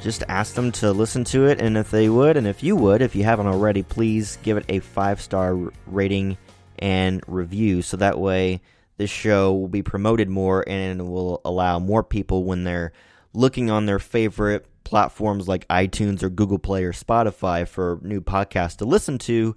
just 0.00 0.24
ask 0.28 0.54
them 0.54 0.72
to 0.72 0.90
listen 0.90 1.22
to 1.24 1.46
it. 1.46 1.60
And 1.60 1.76
if 1.76 1.92
they 1.92 2.08
would, 2.08 2.36
and 2.36 2.46
if 2.46 2.62
you 2.64 2.74
would, 2.74 3.00
if 3.00 3.14
you 3.14 3.22
haven't 3.22 3.46
already, 3.46 3.84
please 3.84 4.36
give 4.42 4.56
it 4.56 4.64
a 4.68 4.80
five 4.80 5.20
star 5.20 5.56
rating 5.86 6.38
and 6.80 7.22
review 7.28 7.82
so 7.82 7.96
that 7.98 8.18
way 8.18 8.60
this 8.96 9.10
show 9.10 9.52
will 9.52 9.68
be 9.68 9.82
promoted 9.82 10.28
more 10.28 10.64
and 10.66 11.08
will 11.08 11.40
allow 11.44 11.78
more 11.78 12.02
people 12.02 12.42
when 12.42 12.64
they're 12.64 12.92
looking 13.32 13.70
on 13.70 13.86
their 13.86 14.00
favorite 14.00 14.66
platforms 14.90 15.46
like 15.46 15.68
iTunes 15.68 16.20
or 16.20 16.28
Google 16.28 16.58
Play 16.58 16.82
or 16.82 16.92
Spotify 16.92 17.66
for 17.66 18.00
new 18.02 18.20
podcasts 18.20 18.76
to 18.78 18.84
listen 18.84 19.18
to, 19.18 19.54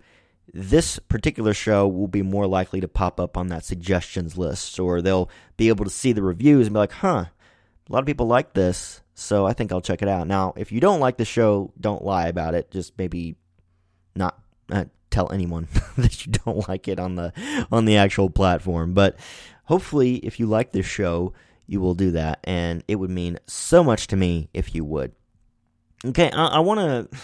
this 0.54 1.00
particular 1.00 1.56
show 1.56 1.88
will 1.88 2.08
be 2.08 2.22
more 2.22 2.46
likely 2.46 2.80
to 2.80 2.88
pop 2.88 3.20
up 3.20 3.36
on 3.36 3.48
that 3.48 3.66
suggestions 3.66 4.38
list, 4.38 4.80
or 4.80 5.02
they'll 5.02 5.32
be 5.58 5.70
able 5.70 5.86
to 5.86 5.92
see 5.92 6.12
the 6.12 6.22
reviews 6.22 6.68
and 6.68 6.76
be 6.76 6.80
like, 6.80 6.92
huh, 6.92 7.26
a 7.26 7.92
lot 7.92 8.00
of 8.00 8.06
people 8.06 8.28
like 8.28 8.54
this, 8.54 9.02
so 9.16 9.48
I 9.48 9.54
think 9.54 9.72
I'll 9.72 9.82
check 9.82 10.04
it 10.04 10.08
out. 10.08 10.28
Now, 10.28 10.54
if 10.56 10.72
you 10.72 10.80
don't 10.80 11.00
like 11.00 11.18
the 11.18 11.26
show, 11.26 11.74
don't 11.80 12.06
lie 12.06 12.28
about 12.28 12.54
it. 12.54 12.70
Just 12.70 12.96
maybe 13.00 13.36
not 14.16 14.40
uh, 14.72 14.86
tell 15.10 15.32
anyone 15.32 15.68
that 15.98 16.28
you 16.28 16.32
don't 16.32 16.70
like 16.70 16.88
it 16.88 17.00
on 17.00 17.16
the 17.16 17.34
on 17.72 17.86
the 17.86 17.98
actual 17.98 18.30
platform. 18.30 18.94
But 18.94 19.18
hopefully, 19.66 20.18
if 20.18 20.40
you 20.40 20.46
like 20.46 20.74
this 20.74 20.86
show, 20.86 21.34
you 21.66 21.82
will 21.82 21.96
do 21.96 22.12
that, 22.12 22.40
and 22.44 22.84
it 22.88 22.98
would 22.98 23.10
mean 23.10 23.40
so 23.48 23.84
much 23.84 24.06
to 24.08 24.16
me 24.16 24.50
if 24.54 24.76
you 24.76 24.86
would. 24.86 25.14
Okay, 26.06 26.30
I, 26.32 26.48
I 26.48 26.60
want 26.60 26.80
to. 26.80 27.18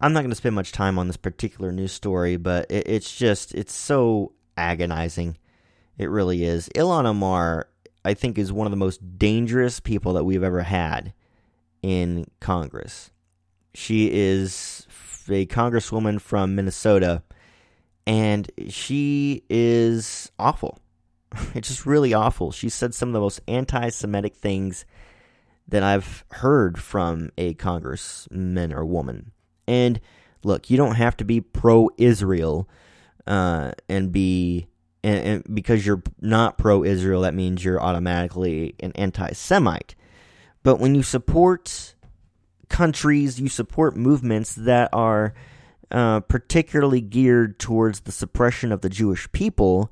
I'm 0.00 0.12
not 0.12 0.20
going 0.20 0.30
to 0.30 0.36
spend 0.36 0.54
much 0.54 0.72
time 0.72 0.98
on 0.98 1.08
this 1.08 1.16
particular 1.16 1.72
news 1.72 1.92
story, 1.92 2.36
but 2.36 2.70
it, 2.70 2.86
it's 2.86 3.14
just 3.16 3.54
it's 3.54 3.74
so 3.74 4.32
agonizing. 4.56 5.36
It 5.98 6.08
really 6.08 6.44
is. 6.44 6.68
Ilhan 6.74 7.04
Omar, 7.04 7.68
I 8.04 8.14
think, 8.14 8.38
is 8.38 8.52
one 8.52 8.66
of 8.66 8.70
the 8.70 8.76
most 8.76 9.18
dangerous 9.18 9.80
people 9.80 10.14
that 10.14 10.24
we've 10.24 10.42
ever 10.42 10.62
had 10.62 11.12
in 11.82 12.26
Congress. 12.40 13.10
She 13.74 14.10
is 14.12 14.86
a 15.28 15.46
congresswoman 15.46 16.20
from 16.20 16.54
Minnesota, 16.54 17.22
and 18.06 18.50
she 18.68 19.42
is 19.50 20.30
awful. 20.38 20.78
It's 21.54 21.68
just 21.68 21.86
really 21.86 22.14
awful. 22.14 22.50
She 22.52 22.68
said 22.68 22.94
some 22.94 23.10
of 23.10 23.12
the 23.12 23.20
most 23.20 23.40
anti 23.46 23.88
Semitic 23.90 24.36
things 24.36 24.84
that 25.70 25.82
I've 25.82 26.24
heard 26.32 26.78
from 26.78 27.30
a 27.38 27.54
congressman 27.54 28.72
or 28.72 28.84
woman. 28.84 29.32
And 29.66 30.00
look, 30.44 30.68
you 30.70 30.76
don't 30.76 30.96
have 30.96 31.16
to 31.18 31.24
be 31.24 31.40
pro 31.40 31.90
Israel 31.96 32.68
uh, 33.26 33.72
and 33.88 34.12
be. 34.12 34.66
And, 35.02 35.26
and 35.26 35.54
because 35.54 35.86
you're 35.86 36.02
not 36.20 36.58
pro 36.58 36.84
Israel, 36.84 37.22
that 37.22 37.32
means 37.32 37.64
you're 37.64 37.80
automatically 37.80 38.74
an 38.80 38.92
anti 38.96 39.32
Semite. 39.32 39.94
But 40.62 40.76
when 40.78 40.94
you 40.94 41.02
support 41.02 41.94
countries, 42.68 43.40
you 43.40 43.48
support 43.48 43.96
movements 43.96 44.54
that 44.56 44.90
are 44.92 45.32
uh, 45.90 46.20
particularly 46.20 47.00
geared 47.00 47.58
towards 47.58 48.00
the 48.00 48.12
suppression 48.12 48.72
of 48.72 48.82
the 48.82 48.90
Jewish 48.90 49.30
people, 49.32 49.90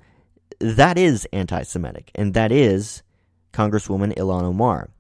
that 0.61 0.99
is 0.99 1.27
anti 1.33 1.63
Semitic. 1.63 2.11
And 2.15 2.35
that 2.35 2.53
is 2.53 3.03
Congresswoman 3.53 4.15
Ilhan 4.15 4.43
Omar 4.43 4.91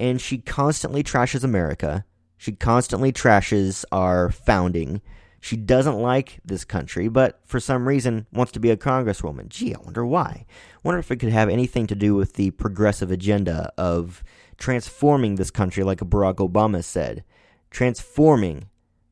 and 0.00 0.18
she 0.20 0.38
constantly 0.38 1.04
trashes 1.04 1.44
America. 1.44 2.06
She 2.38 2.52
constantly 2.52 3.12
trashes 3.12 3.84
our 3.92 4.30
founding. 4.30 5.02
She 5.40 5.58
doesn't 5.58 6.00
like 6.00 6.40
this 6.42 6.64
country, 6.64 7.08
but 7.08 7.38
for 7.44 7.60
some 7.60 7.86
reason 7.86 8.26
wants 8.32 8.50
to 8.52 8.60
be 8.60 8.70
a 8.70 8.78
congresswoman. 8.78 9.50
Gee, 9.50 9.74
I 9.74 9.78
wonder 9.78 10.06
why. 10.06 10.46
Wonder 10.82 10.98
if 10.98 11.10
it 11.10 11.16
could 11.16 11.32
have 11.32 11.50
anything 11.50 11.86
to 11.86 11.94
do 11.94 12.14
with 12.14 12.34
the 12.34 12.50
progressive 12.52 13.10
agenda 13.10 13.70
of 13.76 14.24
transforming 14.56 15.34
this 15.34 15.50
country, 15.50 15.84
like 15.84 15.98
Barack 15.98 16.36
Obama 16.36 16.82
said. 16.82 17.22
Transforming, 17.70 18.68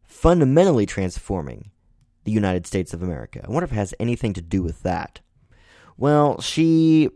fundamentally 0.07 0.87
transforming 0.87 1.71
the 2.25 2.33
United 2.33 2.67
States 2.67 2.95
of 2.95 3.03
America. 3.03 3.43
I 3.45 3.51
wonder 3.51 3.65
if 3.65 3.73
it 3.73 3.77
has 3.77 3.95
anything 4.01 4.33
to 4.33 4.43
do 4.43 4.63
with 4.63 4.83
that. 4.85 5.21
Well, 5.99 6.41
she, 6.41 7.11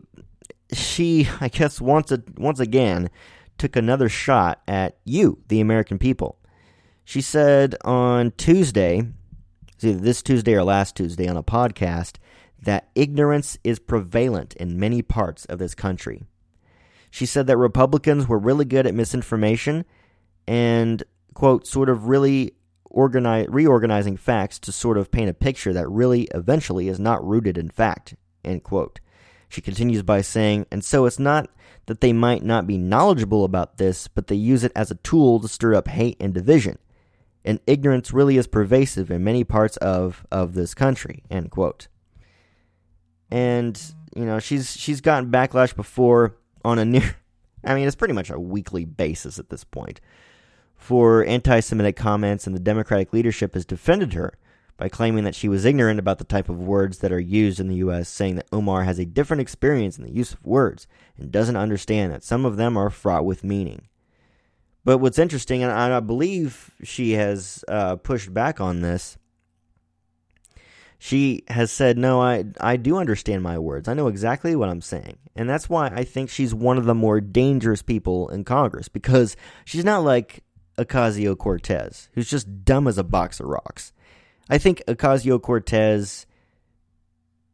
she, 0.71 1.27
I 1.41 1.47
guess 1.47 1.81
once, 1.81 2.11
a, 2.11 2.21
once 2.37 2.59
again, 2.59 3.09
took 3.63 3.75
another 3.77 4.09
shot 4.09 4.61
at 4.67 4.97
you, 5.05 5.41
the 5.47 5.61
American 5.61 5.97
people. 5.97 6.37
She 7.05 7.21
said 7.21 7.77
on 7.85 8.31
Tuesday, 8.31 9.07
either 9.81 9.99
this 9.99 10.21
Tuesday 10.21 10.53
or 10.53 10.65
last 10.65 10.97
Tuesday 10.97 11.29
on 11.29 11.37
a 11.37 11.43
podcast, 11.43 12.17
that 12.61 12.89
ignorance 12.93 13.57
is 13.63 13.79
prevalent 13.79 14.53
in 14.55 14.77
many 14.77 15.01
parts 15.01 15.45
of 15.45 15.59
this 15.59 15.73
country. 15.75 16.23
She 17.09 17.25
said 17.25 17.47
that 17.47 17.55
Republicans 17.55 18.27
were 18.27 18.37
really 18.37 18.65
good 18.65 18.85
at 18.85 18.93
misinformation 18.93 19.85
and, 20.45 21.01
quote, 21.33 21.65
sort 21.65 21.87
of 21.87 22.09
really 22.09 22.55
organize, 22.83 23.47
reorganizing 23.47 24.17
facts 24.17 24.59
to 24.59 24.73
sort 24.73 24.97
of 24.97 25.09
paint 25.09 25.29
a 25.29 25.33
picture 25.33 25.71
that 25.71 25.87
really 25.87 26.23
eventually 26.35 26.89
is 26.89 26.99
not 26.99 27.25
rooted 27.25 27.57
in 27.57 27.69
fact, 27.69 28.15
end 28.43 28.63
quote. 28.63 28.99
She 29.53 29.61
continues 29.61 30.01
by 30.01 30.21
saying, 30.21 30.65
and 30.71 30.83
so 30.83 31.05
it's 31.05 31.19
not 31.19 31.47
that 31.85 32.01
they 32.01 32.11
might 32.11 32.43
not 32.43 32.65
be 32.65 32.79
knowledgeable 32.79 33.45
about 33.45 33.77
this, 33.77 34.07
but 34.07 34.25
they 34.25 34.35
use 34.35 34.63
it 34.63 34.71
as 34.75 34.89
a 34.89 34.95
tool 34.95 35.39
to 35.39 35.47
stir 35.47 35.75
up 35.75 35.87
hate 35.89 36.17
and 36.19 36.33
division. 36.33 36.79
And 37.45 37.59
ignorance 37.67 38.11
really 38.11 38.37
is 38.37 38.47
pervasive 38.47 39.11
in 39.11 39.23
many 39.23 39.43
parts 39.43 39.77
of, 39.77 40.25
of 40.31 40.55
this 40.55 40.73
country. 40.73 41.21
End 41.29 41.51
quote. 41.51 41.87
And, 43.29 43.79
you 44.15 44.25
know, 44.25 44.39
she's 44.39 44.75
she's 44.75 45.01
gotten 45.01 45.29
backlash 45.29 45.75
before 45.75 46.35
on 46.65 46.79
a 46.79 46.85
near 46.85 47.15
I 47.63 47.75
mean, 47.75 47.85
it's 47.85 47.95
pretty 47.95 48.15
much 48.15 48.31
a 48.31 48.39
weekly 48.39 48.85
basis 48.85 49.37
at 49.37 49.51
this 49.51 49.63
point 49.63 50.01
for 50.75 51.23
anti 51.25 51.59
Semitic 51.59 51.95
comments, 51.95 52.47
and 52.47 52.55
the 52.55 52.59
Democratic 52.59 53.13
leadership 53.13 53.53
has 53.53 53.65
defended 53.65 54.13
her 54.13 54.33
by 54.77 54.89
claiming 54.89 55.23
that 55.23 55.35
she 55.35 55.47
was 55.47 55.65
ignorant 55.65 55.99
about 55.99 56.17
the 56.17 56.23
type 56.23 56.49
of 56.49 56.59
words 56.59 56.99
that 56.99 57.11
are 57.11 57.19
used 57.19 57.59
in 57.59 57.67
the 57.67 57.75
U.S., 57.75 58.09
saying 58.09 58.35
that 58.35 58.47
Omar 58.51 58.83
has 58.83 58.99
a 58.99 59.05
different 59.05 59.41
experience 59.41 59.97
in 59.97 60.03
the 60.03 60.11
use 60.11 60.33
of 60.33 60.45
words 60.45 60.87
and 61.17 61.31
doesn't 61.31 61.55
understand 61.55 62.11
that 62.11 62.23
some 62.23 62.45
of 62.45 62.57
them 62.57 62.75
are 62.77 62.89
fraught 62.89 63.25
with 63.25 63.43
meaning. 63.43 63.87
But 64.85 64.97
what's 64.97 65.19
interesting, 65.19 65.63
and 65.63 65.71
I 65.71 65.99
believe 65.99 66.71
she 66.83 67.11
has 67.11 67.63
uh, 67.67 67.95
pushed 67.97 68.33
back 68.33 68.59
on 68.59 68.81
this, 68.81 69.17
she 70.97 71.43
has 71.49 71.71
said, 71.71 71.97
No, 71.97 72.21
I, 72.21 72.45
I 72.59 72.77
do 72.77 72.97
understand 72.97 73.43
my 73.43 73.59
words. 73.59 73.87
I 73.87 73.93
know 73.93 74.07
exactly 74.07 74.55
what 74.55 74.69
I'm 74.69 74.81
saying. 74.81 75.17
And 75.35 75.49
that's 75.49 75.69
why 75.69 75.87
I 75.87 76.03
think 76.03 76.29
she's 76.29 76.53
one 76.53 76.77
of 76.77 76.85
the 76.85 76.95
more 76.95 77.19
dangerous 77.19 77.81
people 77.81 78.29
in 78.29 78.43
Congress 78.43 78.87
because 78.87 79.35
she's 79.65 79.83
not 79.83 80.03
like 80.03 80.43
Ocasio 80.77 81.37
Cortez, 81.37 82.09
who's 82.13 82.29
just 82.29 82.63
dumb 82.63 82.87
as 82.87 82.97
a 82.97 83.03
box 83.03 83.39
of 83.39 83.47
rocks. 83.47 83.91
I 84.49 84.57
think 84.57 84.83
Ocasio 84.87 85.41
Cortez, 85.41 86.25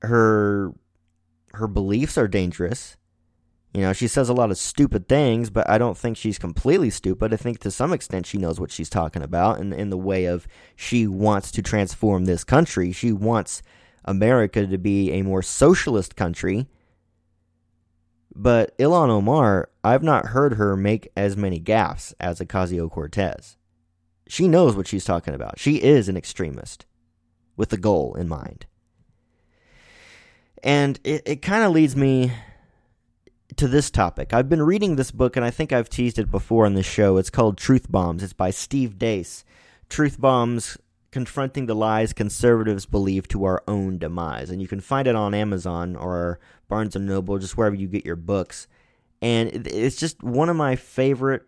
her 0.02 0.74
her 1.54 1.68
beliefs 1.68 2.18
are 2.18 2.28
dangerous. 2.28 2.96
You 3.74 3.82
know, 3.82 3.94
she 3.94 4.08
says 4.08 4.30
a 4.30 4.34
lot 4.34 4.50
of 4.50 4.58
stupid 4.58 5.08
things, 5.08 5.52
but 5.52 5.70
I 5.70 5.78
don't 5.78 5.98
think 5.98 6.18
she's 6.18 6.40
completely 6.40 6.90
stupid. 6.90 7.34
I 7.34 7.38
think 7.38 7.60
to 7.60 7.72
some 7.72 7.94
extent 7.94 8.26
she 8.26 8.40
knows 8.40 8.60
what 8.60 8.72
she's 8.72 8.90
talking 8.90 9.22
about 9.22 9.60
in, 9.60 9.74
in 9.74 9.92
the 9.92 9.98
way 9.98 10.26
of 10.26 10.48
she 10.76 11.06
wants 11.06 11.52
to 11.52 11.62
transform 11.62 12.26
this 12.26 12.44
country. 12.44 12.92
She 12.92 13.12
wants 13.12 13.62
America 14.06 14.66
to 14.66 14.78
be 14.80 15.12
a 15.12 15.22
more 15.22 15.44
socialist 15.44 16.16
country. 16.16 16.68
But 18.34 18.76
Ilhan 18.80 19.10
Omar, 19.10 19.70
I've 19.84 20.04
not 20.04 20.28
heard 20.28 20.54
her 20.54 20.76
make 20.76 21.10
as 21.16 21.38
many 21.38 21.60
gaffes 21.60 22.14
as 22.20 22.40
Ocasio 22.40 22.90
Cortez. 22.90 23.58
She 24.30 24.48
knows 24.48 24.76
what 24.76 24.88
she's 24.88 25.06
talking 25.06 25.34
about. 25.34 25.58
She 25.58 25.78
is 25.82 26.08
an 26.08 26.16
extremist 26.16 26.86
with 27.58 27.74
a 27.74 27.78
goal 27.78 28.14
in 28.14 28.30
mind. 28.30 28.68
And 30.64 31.00
it, 31.04 31.24
it 31.26 31.42
kind 31.42 31.64
of 31.64 31.72
leads 31.72 31.96
me 31.96 32.32
to 33.56 33.68
this 33.68 33.90
topic. 33.90 34.32
I've 34.32 34.48
been 34.48 34.62
reading 34.62 34.96
this 34.96 35.10
book, 35.10 35.36
and 35.36 35.44
I 35.44 35.50
think 35.50 35.74
I've 35.74 35.90
teased 35.90 36.20
it 36.20 36.30
before 36.30 36.68
on 36.68 36.76
this 36.76 36.86
show. 36.86 37.18
It's 37.18 37.32
called 37.32 37.58
Truth 37.58 37.92
Bombs. 37.92 38.22
It's 38.22 38.34
by 38.34 38.52
Steve 38.52 39.00
Deace. 39.00 39.44
Truth 39.90 40.22
Bombs 40.22 40.78
confronting 41.10 41.66
the 41.66 41.74
lies 41.74 42.14
conservatives 42.14 42.86
believe 42.86 43.28
to 43.30 43.46
our 43.46 43.64
own 43.68 43.98
demise. 43.98 44.52
And 44.52 44.62
you 44.62 44.68
can 44.68 44.80
find 44.80 45.08
it 45.08 45.16
on 45.16 45.34
Amazon 45.34 45.96
or 45.96 46.40
Barnes 46.68 46.96
and 46.96 47.08
Noble, 47.08 47.40
just 47.40 47.58
wherever 47.58 47.76
you 47.76 47.88
get 47.88 48.06
your 48.06 48.16
books. 48.16 48.68
And 49.24 49.68
it's 49.68 49.96
just 49.96 50.22
one 50.22 50.50
of 50.50 50.56
my 50.56 50.76
favorite 50.76 51.44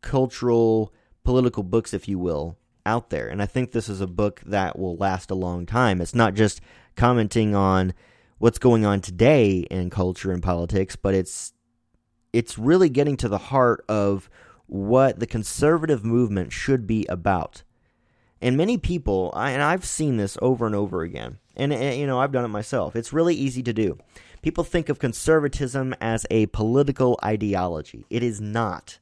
cultural, 0.00 0.94
political 1.26 1.64
books, 1.64 1.92
if 1.92 2.08
you 2.08 2.18
will, 2.18 2.56
out 2.86 3.10
there. 3.10 3.28
And 3.28 3.42
I 3.42 3.46
think 3.46 3.72
this 3.72 3.88
is 3.88 4.00
a 4.00 4.06
book 4.06 4.40
that 4.46 4.78
will 4.78 4.96
last 4.96 5.30
a 5.30 5.34
long 5.34 5.66
time. 5.66 6.00
It's 6.00 6.14
not 6.14 6.34
just 6.34 6.60
commenting 6.94 7.54
on 7.54 7.92
what's 8.38 8.58
going 8.58 8.86
on 8.86 9.00
today 9.00 9.66
in 9.70 9.90
culture 9.90 10.30
and 10.30 10.42
politics, 10.42 10.94
but 10.94 11.14
it's 11.14 11.52
it's 12.32 12.58
really 12.58 12.88
getting 12.88 13.16
to 13.16 13.28
the 13.28 13.38
heart 13.38 13.84
of 13.88 14.30
what 14.66 15.18
the 15.18 15.26
conservative 15.26 16.04
movement 16.04 16.52
should 16.52 16.86
be 16.86 17.06
about. 17.08 17.62
And 18.40 18.56
many 18.56 18.78
people, 18.78 19.32
and 19.34 19.62
I've 19.62 19.84
seen 19.84 20.18
this 20.18 20.36
over 20.42 20.66
and 20.66 20.74
over 20.74 21.02
again, 21.02 21.38
and, 21.56 21.72
and 21.72 21.98
you 21.98 22.06
know, 22.06 22.20
I've 22.20 22.32
done 22.32 22.44
it 22.44 22.48
myself. 22.48 22.94
It's 22.94 23.12
really 23.12 23.34
easy 23.34 23.62
to 23.62 23.72
do. 23.72 23.98
People 24.42 24.62
think 24.62 24.88
of 24.88 24.98
conservatism 24.98 25.94
as 26.00 26.26
a 26.30 26.46
political 26.46 27.18
ideology. 27.24 28.04
It 28.10 28.22
is 28.22 28.40
not 28.40 28.98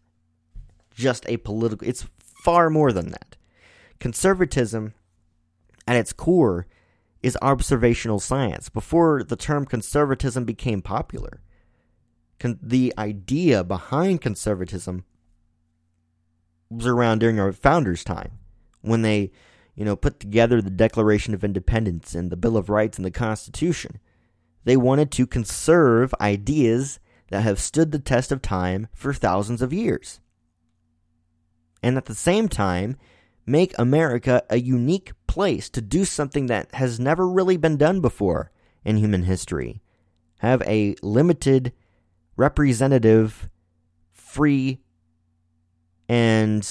just 0.95 1.29
a 1.29 1.37
political, 1.39 1.87
it's 1.87 2.07
far 2.45 2.69
more 2.69 2.93
than 2.93 3.09
that. 3.09 3.37
Conservatism, 3.99 4.93
at 5.89 5.97
its 5.97 6.13
core, 6.13 6.67
is 7.23 7.39
observational 7.41 8.21
science. 8.21 8.69
Before 8.69 9.25
the 9.25 9.35
term 9.35 9.65
conservatism 9.65 10.45
became 10.45 10.83
popular, 10.83 11.41
con- 12.39 12.59
the 12.63 12.93
idea 12.99 13.65
behind 13.65 14.21
conservatism 14.21 15.05
was 16.71 16.87
around 16.87 17.21
during 17.21 17.41
our 17.41 17.53
founders' 17.53 18.05
time 18.05 18.33
when 18.83 19.01
they, 19.01 19.33
you 19.75 19.87
know, 19.87 19.97
put 19.97 20.21
together 20.21 20.61
the 20.61 20.71
Declaration 20.71 21.33
of 21.33 21.45
Independence 21.45 22.15
and 22.15 22.31
the 22.31 22.37
Bill 22.37 22.59
of 22.59 22.69
Rights 22.69 22.99
and 22.99 23.07
the 23.07 23.11
Constitution. 23.11 24.01
They 24.65 24.77
wanted 24.77 25.11
to 25.13 25.27
conserve 25.27 26.15
ideas 26.21 27.01
that 27.31 27.41
have 27.43 27.59
stood 27.59 27.91
the 27.91 27.99
test 27.99 28.31
of 28.31 28.43
time 28.43 28.89
for 28.93 29.15
thousands 29.15 29.63
of 29.63 29.73
years. 29.73 30.21
And 31.85 31.99
at 31.99 32.07
the 32.07 32.15
same 32.15 32.49
time, 32.49 32.97
make 33.45 33.75
America 33.79 34.43
a 34.49 34.59
unique 34.59 35.13
place 35.27 35.69
to 35.69 35.83
do 35.83 36.07
something 36.07 36.47
that 36.47 36.75
has 36.77 36.99
never 36.99 37.29
really 37.29 37.59
been 37.59 37.77
done 37.77 38.01
before 38.01 38.51
in 38.87 38.97
human 38.97 39.25
history. 39.25 39.83
Have 40.39 40.63
a 40.63 40.97
limited, 41.03 41.75
representative, 42.39 43.51
free, 44.13 44.81
and 46.09 46.63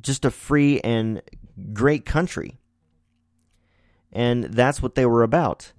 just 0.00 0.24
a 0.24 0.30
free 0.32 0.80
and 0.80 1.22
great 1.72 2.04
country. 2.04 2.58
And 4.12 4.42
that's 4.42 4.82
what 4.82 4.96
they 4.96 5.06
were 5.06 5.22
about. 5.22 5.72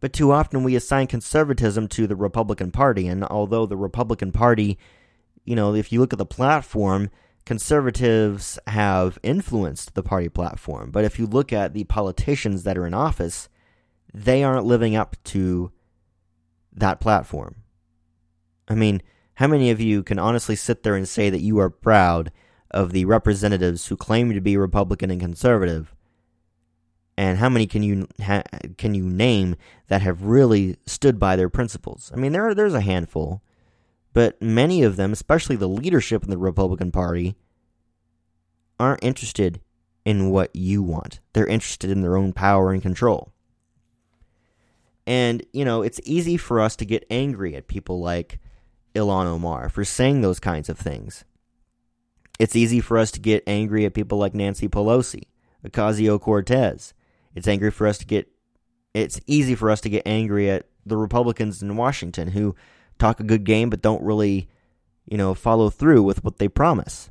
But 0.00 0.14
too 0.14 0.32
often 0.32 0.64
we 0.64 0.74
assign 0.74 1.06
conservatism 1.06 1.86
to 1.88 2.06
the 2.06 2.16
Republican 2.16 2.70
Party. 2.70 3.08
And 3.08 3.24
although 3.24 3.66
the 3.66 3.76
Republican 3.76 4.32
Party, 4.32 4.78
you 5.44 5.56
know, 5.56 5.74
if 5.74 5.92
you 5.92 6.00
look 6.00 6.12
at 6.12 6.18
the 6.18 6.26
platform, 6.26 7.10
conservatives 7.44 8.58
have 8.68 9.18
influenced 9.22 9.94
the 9.94 10.02
party 10.02 10.28
platform, 10.28 10.90
but 10.90 11.04
if 11.04 11.18
you 11.18 11.26
look 11.26 11.52
at 11.52 11.74
the 11.74 11.84
politicians 11.84 12.62
that 12.62 12.78
are 12.78 12.86
in 12.86 12.94
office, 12.94 13.48
they 14.14 14.44
aren't 14.44 14.66
living 14.66 14.94
up 14.94 15.16
to 15.24 15.72
that 16.72 17.00
platform. 17.00 17.56
I 18.68 18.74
mean, 18.74 19.02
how 19.34 19.46
many 19.46 19.70
of 19.70 19.80
you 19.80 20.02
can 20.02 20.18
honestly 20.18 20.56
sit 20.56 20.82
there 20.82 20.94
and 20.94 21.08
say 21.08 21.30
that 21.30 21.40
you 21.40 21.58
are 21.58 21.70
proud 21.70 22.30
of 22.70 22.92
the 22.92 23.04
representatives 23.04 23.86
who 23.86 23.96
claim 23.96 24.32
to 24.32 24.40
be 24.40 24.56
Republican 24.56 25.10
and 25.10 25.20
conservative? 25.20 25.94
And 27.16 27.38
how 27.38 27.48
many 27.48 27.66
can 27.66 27.82
you 27.82 28.08
ha- 28.22 28.44
can 28.78 28.94
you 28.94 29.04
name 29.04 29.56
that 29.88 30.00
have 30.02 30.22
really 30.22 30.78
stood 30.86 31.18
by 31.18 31.36
their 31.36 31.50
principles? 31.50 32.10
I 32.14 32.16
mean, 32.16 32.32
there 32.32 32.48
are, 32.48 32.54
there's 32.54 32.74
a 32.74 32.80
handful. 32.80 33.42
But 34.12 34.40
many 34.42 34.82
of 34.82 34.96
them, 34.96 35.12
especially 35.12 35.56
the 35.56 35.68
leadership 35.68 36.24
in 36.24 36.30
the 36.30 36.38
Republican 36.38 36.92
Party, 36.92 37.36
aren't 38.78 39.02
interested 39.02 39.60
in 40.04 40.30
what 40.30 40.54
you 40.54 40.82
want. 40.82 41.20
They're 41.32 41.46
interested 41.46 41.90
in 41.90 42.02
their 42.02 42.16
own 42.16 42.32
power 42.32 42.72
and 42.72 42.82
control. 42.82 43.32
And, 45.06 45.44
you 45.52 45.64
know, 45.64 45.82
it's 45.82 46.00
easy 46.04 46.36
for 46.36 46.60
us 46.60 46.76
to 46.76 46.84
get 46.84 47.06
angry 47.10 47.56
at 47.56 47.68
people 47.68 48.00
like 48.00 48.38
Ilhan 48.94 49.26
Omar 49.26 49.68
for 49.68 49.84
saying 49.84 50.20
those 50.20 50.38
kinds 50.38 50.68
of 50.68 50.78
things. 50.78 51.24
It's 52.38 52.56
easy 52.56 52.80
for 52.80 52.98
us 52.98 53.10
to 53.12 53.20
get 53.20 53.44
angry 53.46 53.84
at 53.84 53.94
people 53.94 54.18
like 54.18 54.34
Nancy 54.34 54.68
Pelosi, 54.68 55.24
Ocasio 55.66 56.20
Cortez. 56.20 56.92
It's 57.34 57.48
angry 57.48 57.70
for 57.70 57.86
us 57.86 57.98
to 57.98 58.06
get 58.06 58.28
it's 58.94 59.20
easy 59.26 59.54
for 59.54 59.70
us 59.70 59.80
to 59.80 59.88
get 59.88 60.02
angry 60.04 60.50
at 60.50 60.66
the 60.84 60.98
Republicans 60.98 61.62
in 61.62 61.76
Washington 61.76 62.28
who 62.28 62.54
talk 63.02 63.20
a 63.20 63.24
good 63.24 63.44
game 63.44 63.68
but 63.68 63.82
don't 63.82 64.02
really, 64.02 64.48
you 65.06 65.18
know, 65.18 65.34
follow 65.34 65.70
through 65.70 66.02
with 66.02 66.24
what 66.24 66.38
they 66.38 66.48
promise. 66.48 67.10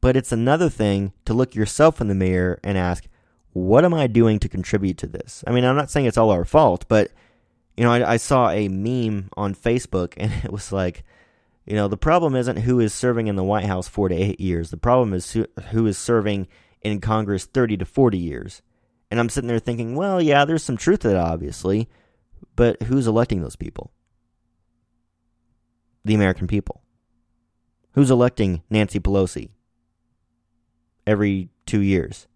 But 0.00 0.16
it's 0.16 0.32
another 0.32 0.68
thing 0.68 1.12
to 1.24 1.34
look 1.34 1.54
yourself 1.54 2.00
in 2.00 2.08
the 2.08 2.14
mirror 2.14 2.60
and 2.62 2.76
ask, 2.76 3.06
what 3.52 3.84
am 3.84 3.94
I 3.94 4.06
doing 4.06 4.38
to 4.40 4.48
contribute 4.48 4.98
to 4.98 5.06
this? 5.06 5.42
I 5.46 5.52
mean, 5.52 5.64
I'm 5.64 5.76
not 5.76 5.90
saying 5.90 6.06
it's 6.06 6.18
all 6.18 6.30
our 6.30 6.44
fault, 6.44 6.84
but 6.88 7.10
you 7.76 7.84
know, 7.84 7.92
I, 7.92 8.12
I 8.12 8.16
saw 8.16 8.50
a 8.50 8.68
meme 8.68 9.30
on 9.36 9.54
Facebook 9.54 10.14
and 10.16 10.32
it 10.44 10.52
was 10.52 10.72
like, 10.72 11.04
you 11.64 11.74
know, 11.74 11.88
the 11.88 11.96
problem 11.96 12.36
isn't 12.36 12.58
who 12.58 12.78
is 12.80 12.92
serving 12.94 13.26
in 13.26 13.36
the 13.36 13.44
White 13.44 13.64
House 13.64 13.88
four 13.88 14.08
to 14.08 14.14
eight 14.14 14.40
years. 14.40 14.70
The 14.70 14.76
problem 14.76 15.12
is 15.14 15.32
who, 15.32 15.46
who 15.70 15.86
is 15.86 15.98
serving 15.98 16.46
in 16.82 17.00
Congress 17.00 17.44
30 17.44 17.78
to 17.78 17.84
40 17.84 18.18
years. 18.18 18.62
And 19.10 19.18
I'm 19.18 19.28
sitting 19.28 19.48
there 19.48 19.58
thinking, 19.58 19.96
well, 19.96 20.20
yeah, 20.20 20.44
there's 20.44 20.62
some 20.62 20.76
truth 20.76 21.00
to 21.00 21.08
that, 21.08 21.16
obviously, 21.16 21.88
but 22.54 22.82
who's 22.82 23.06
electing 23.06 23.40
those 23.40 23.56
people? 23.56 23.90
The 26.06 26.14
American 26.14 26.46
people. 26.46 26.82
Who's 27.94 28.12
electing 28.12 28.62
Nancy 28.70 29.00
Pelosi 29.00 29.50
every 31.04 31.48
two 31.66 31.80
years? 31.80 32.28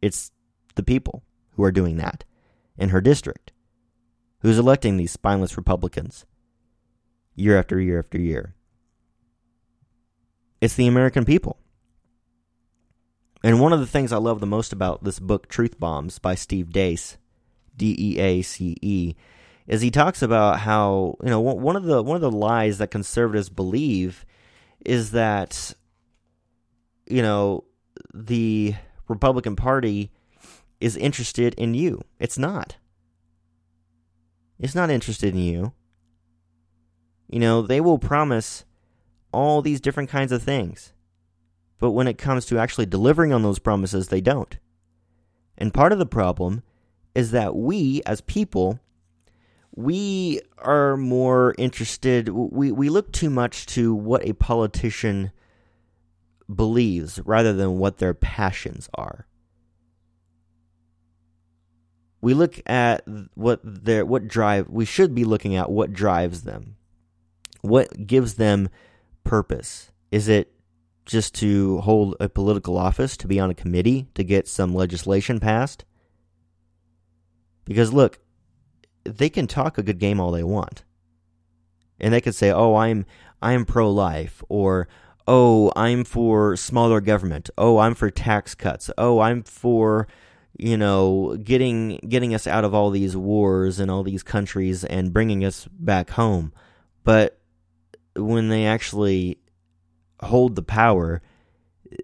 It's 0.00 0.30
the 0.76 0.84
people 0.84 1.24
who 1.54 1.64
are 1.64 1.72
doing 1.72 1.96
that 1.96 2.22
in 2.78 2.90
her 2.90 3.00
district. 3.00 3.50
Who's 4.42 4.60
electing 4.60 4.96
these 4.96 5.10
spineless 5.10 5.56
Republicans 5.56 6.24
year 7.34 7.58
after 7.58 7.80
year 7.80 7.98
after 7.98 8.16
year? 8.16 8.54
It's 10.60 10.74
the 10.74 10.86
American 10.86 11.24
people. 11.24 11.58
And 13.42 13.60
one 13.60 13.72
of 13.72 13.80
the 13.80 13.88
things 13.88 14.12
I 14.12 14.18
love 14.18 14.38
the 14.38 14.46
most 14.46 14.72
about 14.72 15.02
this 15.02 15.18
book, 15.18 15.48
Truth 15.48 15.80
Bombs, 15.80 16.20
by 16.20 16.36
Steve 16.36 16.66
Deace, 16.66 17.16
D 17.76 17.96
E 17.98 18.20
A 18.20 18.42
C 18.42 18.76
E, 18.80 19.16
is 19.66 19.80
he 19.80 19.90
talks 19.90 20.22
about 20.22 20.60
how 20.60 21.16
you 21.22 21.28
know 21.28 21.40
one 21.40 21.76
of 21.76 21.84
the 21.84 22.02
one 22.02 22.16
of 22.16 22.22
the 22.22 22.30
lies 22.30 22.78
that 22.78 22.90
conservatives 22.90 23.48
believe 23.48 24.24
is 24.84 25.10
that 25.12 25.74
you 27.06 27.22
know 27.22 27.64
the 28.14 28.74
Republican 29.08 29.56
Party 29.56 30.10
is 30.80 30.96
interested 30.96 31.54
in 31.54 31.74
you. 31.74 32.02
It's 32.18 32.38
not. 32.38 32.76
It's 34.58 34.74
not 34.74 34.90
interested 34.90 35.34
in 35.34 35.40
you. 35.40 35.72
You 37.28 37.40
know, 37.40 37.62
they 37.62 37.80
will 37.80 37.98
promise 37.98 38.64
all 39.32 39.62
these 39.62 39.80
different 39.80 40.08
kinds 40.08 40.32
of 40.32 40.42
things. 40.42 40.92
But 41.78 41.90
when 41.90 42.08
it 42.08 42.18
comes 42.18 42.46
to 42.46 42.58
actually 42.58 42.86
delivering 42.86 43.32
on 43.32 43.42
those 43.42 43.58
promises, 43.58 44.08
they 44.08 44.20
don't. 44.20 44.56
And 45.58 45.74
part 45.74 45.92
of 45.92 45.98
the 45.98 46.06
problem 46.06 46.62
is 47.14 47.32
that 47.32 47.54
we, 47.54 48.02
as 48.06 48.20
people, 48.20 48.80
we 49.76 50.40
are 50.58 50.96
more 50.96 51.54
interested 51.58 52.30
we, 52.30 52.72
we 52.72 52.88
look 52.88 53.12
too 53.12 53.30
much 53.30 53.66
to 53.66 53.94
what 53.94 54.26
a 54.26 54.32
politician 54.32 55.30
believes 56.52 57.20
rather 57.24 57.52
than 57.52 57.78
what 57.78 57.98
their 57.98 58.14
passions 58.14 58.88
are. 58.94 59.26
We 62.20 62.34
look 62.34 62.60
at 62.66 63.06
what 63.34 63.60
their 63.62 64.04
what 64.04 64.26
drive 64.26 64.68
we 64.68 64.84
should 64.84 65.14
be 65.14 65.24
looking 65.24 65.54
at 65.54 65.70
what 65.70 65.92
drives 65.92 66.42
them. 66.42 66.76
What 67.60 68.06
gives 68.06 68.34
them 68.34 68.68
purpose? 69.24 69.90
Is 70.10 70.28
it 70.28 70.52
just 71.04 71.34
to 71.36 71.78
hold 71.78 72.16
a 72.18 72.28
political 72.28 72.78
office 72.78 73.16
to 73.18 73.28
be 73.28 73.38
on 73.38 73.50
a 73.50 73.54
committee 73.54 74.08
to 74.14 74.24
get 74.24 74.48
some 74.48 74.74
legislation 74.74 75.38
passed? 75.38 75.84
Because 77.64 77.92
look, 77.92 78.18
they 79.06 79.28
can 79.28 79.46
talk 79.46 79.78
a 79.78 79.82
good 79.82 79.98
game 79.98 80.20
all 80.20 80.32
they 80.32 80.44
want. 80.44 80.84
And 81.98 82.12
they 82.12 82.20
can 82.20 82.32
say, 82.32 82.50
"Oh, 82.50 82.74
I'm 82.76 83.06
I'm 83.40 83.64
pro-life," 83.64 84.42
or 84.48 84.88
"Oh, 85.26 85.72
I'm 85.74 86.04
for 86.04 86.56
smaller 86.56 87.00
government." 87.00 87.50
"Oh, 87.56 87.78
I'm 87.78 87.94
for 87.94 88.10
tax 88.10 88.54
cuts." 88.54 88.90
"Oh, 88.98 89.20
I'm 89.20 89.42
for 89.42 90.06
you 90.58 90.76
know, 90.76 91.36
getting 91.42 91.98
getting 92.08 92.34
us 92.34 92.46
out 92.46 92.64
of 92.64 92.74
all 92.74 92.90
these 92.90 93.16
wars 93.16 93.78
and 93.78 93.90
all 93.90 94.02
these 94.02 94.22
countries 94.22 94.84
and 94.84 95.12
bringing 95.12 95.44
us 95.44 95.68
back 95.70 96.10
home. 96.10 96.52
But 97.04 97.38
when 98.16 98.48
they 98.48 98.66
actually 98.66 99.38
hold 100.20 100.56
the 100.56 100.62
power, 100.62 101.20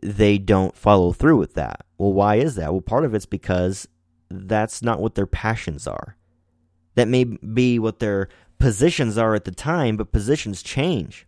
they 0.02 0.38
don't 0.38 0.76
follow 0.76 1.12
through 1.12 1.38
with 1.38 1.54
that. 1.54 1.86
Well, 1.96 2.12
why 2.12 2.36
is 2.36 2.56
that? 2.56 2.72
Well, 2.72 2.82
part 2.82 3.04
of 3.04 3.14
it's 3.14 3.26
because 3.26 3.88
that's 4.30 4.82
not 4.82 5.00
what 5.00 5.14
their 5.14 5.26
passions 5.26 5.86
are. 5.86 6.16
That 6.94 7.08
may 7.08 7.24
be 7.24 7.78
what 7.78 7.98
their 7.98 8.28
positions 8.58 9.16
are 9.18 9.34
at 9.34 9.44
the 9.44 9.50
time, 9.52 9.96
but 9.96 10.12
positions 10.12 10.62
change. 10.62 11.26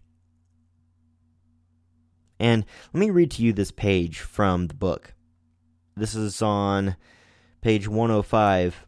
And 2.38 2.64
let 2.92 3.00
me 3.00 3.10
read 3.10 3.30
to 3.32 3.42
you 3.42 3.52
this 3.52 3.70
page 3.70 4.20
from 4.20 4.66
the 4.66 4.74
book. 4.74 5.14
This 5.96 6.14
is 6.14 6.42
on 6.42 6.96
page 7.60 7.88
105. 7.88 8.86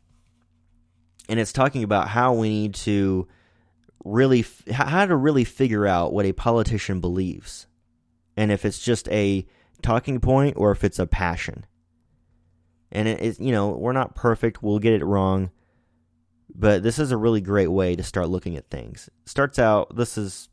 And 1.29 1.41
it's 1.41 1.53
talking 1.53 1.83
about 1.83 2.09
how 2.09 2.35
we 2.35 2.49
need 2.49 2.75
to 2.75 3.27
really, 4.05 4.45
how 4.71 5.07
to 5.07 5.17
really 5.17 5.45
figure 5.45 5.87
out 5.87 6.12
what 6.12 6.27
a 6.27 6.33
politician 6.33 7.01
believes. 7.01 7.67
And 8.37 8.53
if 8.53 8.65
it's 8.65 8.79
just 8.79 9.09
a 9.09 9.47
talking 9.83 10.21
point 10.21 10.57
or 10.57 10.71
if 10.71 10.85
it's 10.85 10.99
a 10.99 11.07
passion. 11.07 11.65
And 12.93 13.09
it 13.09 13.21
is, 13.21 13.41
you 13.41 13.53
know, 13.53 13.71
we're 13.71 13.93
not 13.93 14.15
perfect. 14.15 14.62
We'll 14.62 14.79
get 14.79 14.93
it 14.93 15.05
wrong. 15.05 15.51
But 16.55 16.83
this 16.83 16.99
is 16.99 17.11
a 17.11 17.17
really 17.17 17.41
great 17.41 17.69
way 17.69 17.97
to 17.97 18.03
start 18.03 18.29
looking 18.29 18.57
at 18.57 18.71
things. 18.71 19.11
Starts 19.25 19.59
out, 19.59 19.97
this 19.97 20.17
is 20.17 20.49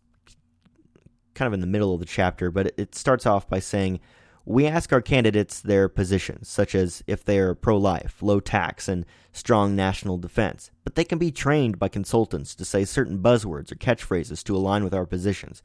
kind 1.33 1.47
of 1.47 1.53
in 1.53 1.61
the 1.61 1.67
middle 1.67 1.93
of 1.93 1.99
the 1.99 2.05
chapter, 2.05 2.51
but 2.51 2.73
it 2.77 2.95
starts 2.95 3.25
off 3.25 3.47
by 3.47 3.59
saying, 3.59 3.99
we 4.45 4.67
ask 4.67 4.91
our 4.91 5.01
candidates 5.01 5.61
their 5.61 5.87
positions, 5.87 6.49
such 6.49 6.75
as 6.75 7.01
if 7.07 7.23
they 7.23 7.39
are 7.39 7.55
pro 7.55 7.77
life, 7.77 8.21
low 8.21 8.39
tax, 8.39 8.87
and 8.89 9.05
strong 9.31 9.75
national 9.75 10.17
defense, 10.17 10.69
but 10.83 10.95
they 10.95 11.05
can 11.05 11.17
be 11.17 11.31
trained 11.31 11.79
by 11.79 11.87
consultants 11.87 12.53
to 12.55 12.65
say 12.65 12.83
certain 12.83 13.19
buzzwords 13.19 13.71
or 13.71 13.75
catchphrases 13.75 14.43
to 14.43 14.55
align 14.55 14.83
with 14.83 14.93
our 14.93 15.05
positions. 15.05 15.63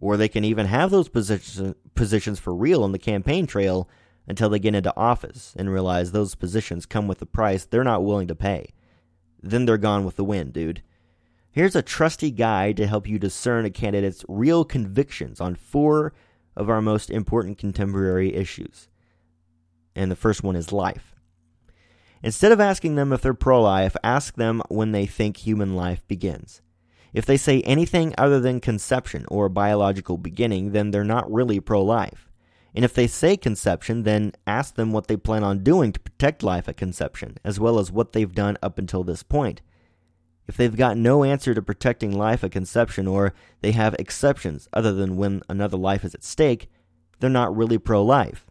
Or 0.00 0.16
they 0.16 0.28
can 0.28 0.44
even 0.44 0.66
have 0.66 0.90
those 0.90 1.08
positions, 1.08 1.74
positions 1.94 2.38
for 2.38 2.54
real 2.54 2.84
on 2.84 2.92
the 2.92 2.98
campaign 2.98 3.46
trail 3.46 3.88
until 4.28 4.48
they 4.48 4.58
get 4.58 4.74
into 4.74 4.96
office 4.96 5.54
and 5.58 5.70
realize 5.70 6.12
those 6.12 6.34
positions 6.36 6.86
come 6.86 7.08
with 7.08 7.20
a 7.20 7.26
price 7.26 7.64
they're 7.64 7.84
not 7.84 8.04
willing 8.04 8.28
to 8.28 8.34
pay. 8.34 8.72
Then 9.42 9.64
they're 9.64 9.78
gone 9.78 10.04
with 10.04 10.16
the 10.16 10.24
wind, 10.24 10.52
dude. 10.52 10.82
Here's 11.52 11.74
a 11.74 11.82
trusty 11.82 12.30
guide 12.30 12.76
to 12.76 12.86
help 12.86 13.08
you 13.08 13.18
discern 13.18 13.64
a 13.64 13.70
candidate's 13.70 14.24
real 14.28 14.64
convictions 14.64 15.40
on 15.40 15.56
four 15.56 16.12
of 16.56 16.70
our 16.70 16.80
most 16.80 17.10
important 17.10 17.58
contemporary 17.58 18.34
issues. 18.34 18.88
And 19.96 20.10
the 20.10 20.16
first 20.16 20.44
one 20.44 20.56
is 20.56 20.72
life. 20.72 21.14
Instead 22.22 22.52
of 22.52 22.60
asking 22.60 22.94
them 22.94 23.12
if 23.12 23.22
they're 23.22 23.34
pro 23.34 23.62
life, 23.62 23.96
ask 24.04 24.34
them 24.34 24.62
when 24.68 24.92
they 24.92 25.06
think 25.06 25.38
human 25.38 25.74
life 25.74 26.06
begins. 26.06 26.60
If 27.12 27.26
they 27.26 27.36
say 27.36 27.62
anything 27.62 28.14
other 28.16 28.38
than 28.38 28.60
conception 28.60 29.24
or 29.28 29.48
biological 29.48 30.18
beginning, 30.18 30.72
then 30.72 30.90
they're 30.90 31.02
not 31.02 31.30
really 31.32 31.58
pro 31.58 31.82
life. 31.82 32.29
And 32.74 32.84
if 32.84 32.94
they 32.94 33.06
say 33.06 33.36
conception, 33.36 34.04
then 34.04 34.32
ask 34.46 34.74
them 34.74 34.92
what 34.92 35.08
they 35.08 35.16
plan 35.16 35.42
on 35.42 35.64
doing 35.64 35.92
to 35.92 36.00
protect 36.00 36.42
life 36.42 36.68
at 36.68 36.76
conception, 36.76 37.36
as 37.44 37.58
well 37.58 37.78
as 37.78 37.90
what 37.90 38.12
they've 38.12 38.32
done 38.32 38.56
up 38.62 38.78
until 38.78 39.02
this 39.02 39.22
point. 39.22 39.60
If 40.46 40.56
they've 40.56 40.76
got 40.76 40.96
no 40.96 41.24
answer 41.24 41.54
to 41.54 41.62
protecting 41.62 42.16
life 42.16 42.42
at 42.44 42.52
conception, 42.52 43.06
or 43.06 43.34
they 43.60 43.72
have 43.72 43.94
exceptions 43.98 44.68
other 44.72 44.92
than 44.92 45.16
when 45.16 45.42
another 45.48 45.76
life 45.76 46.04
is 46.04 46.14
at 46.14 46.24
stake, 46.24 46.68
they're 47.18 47.30
not 47.30 47.56
really 47.56 47.78
pro 47.78 48.02
life. 48.02 48.46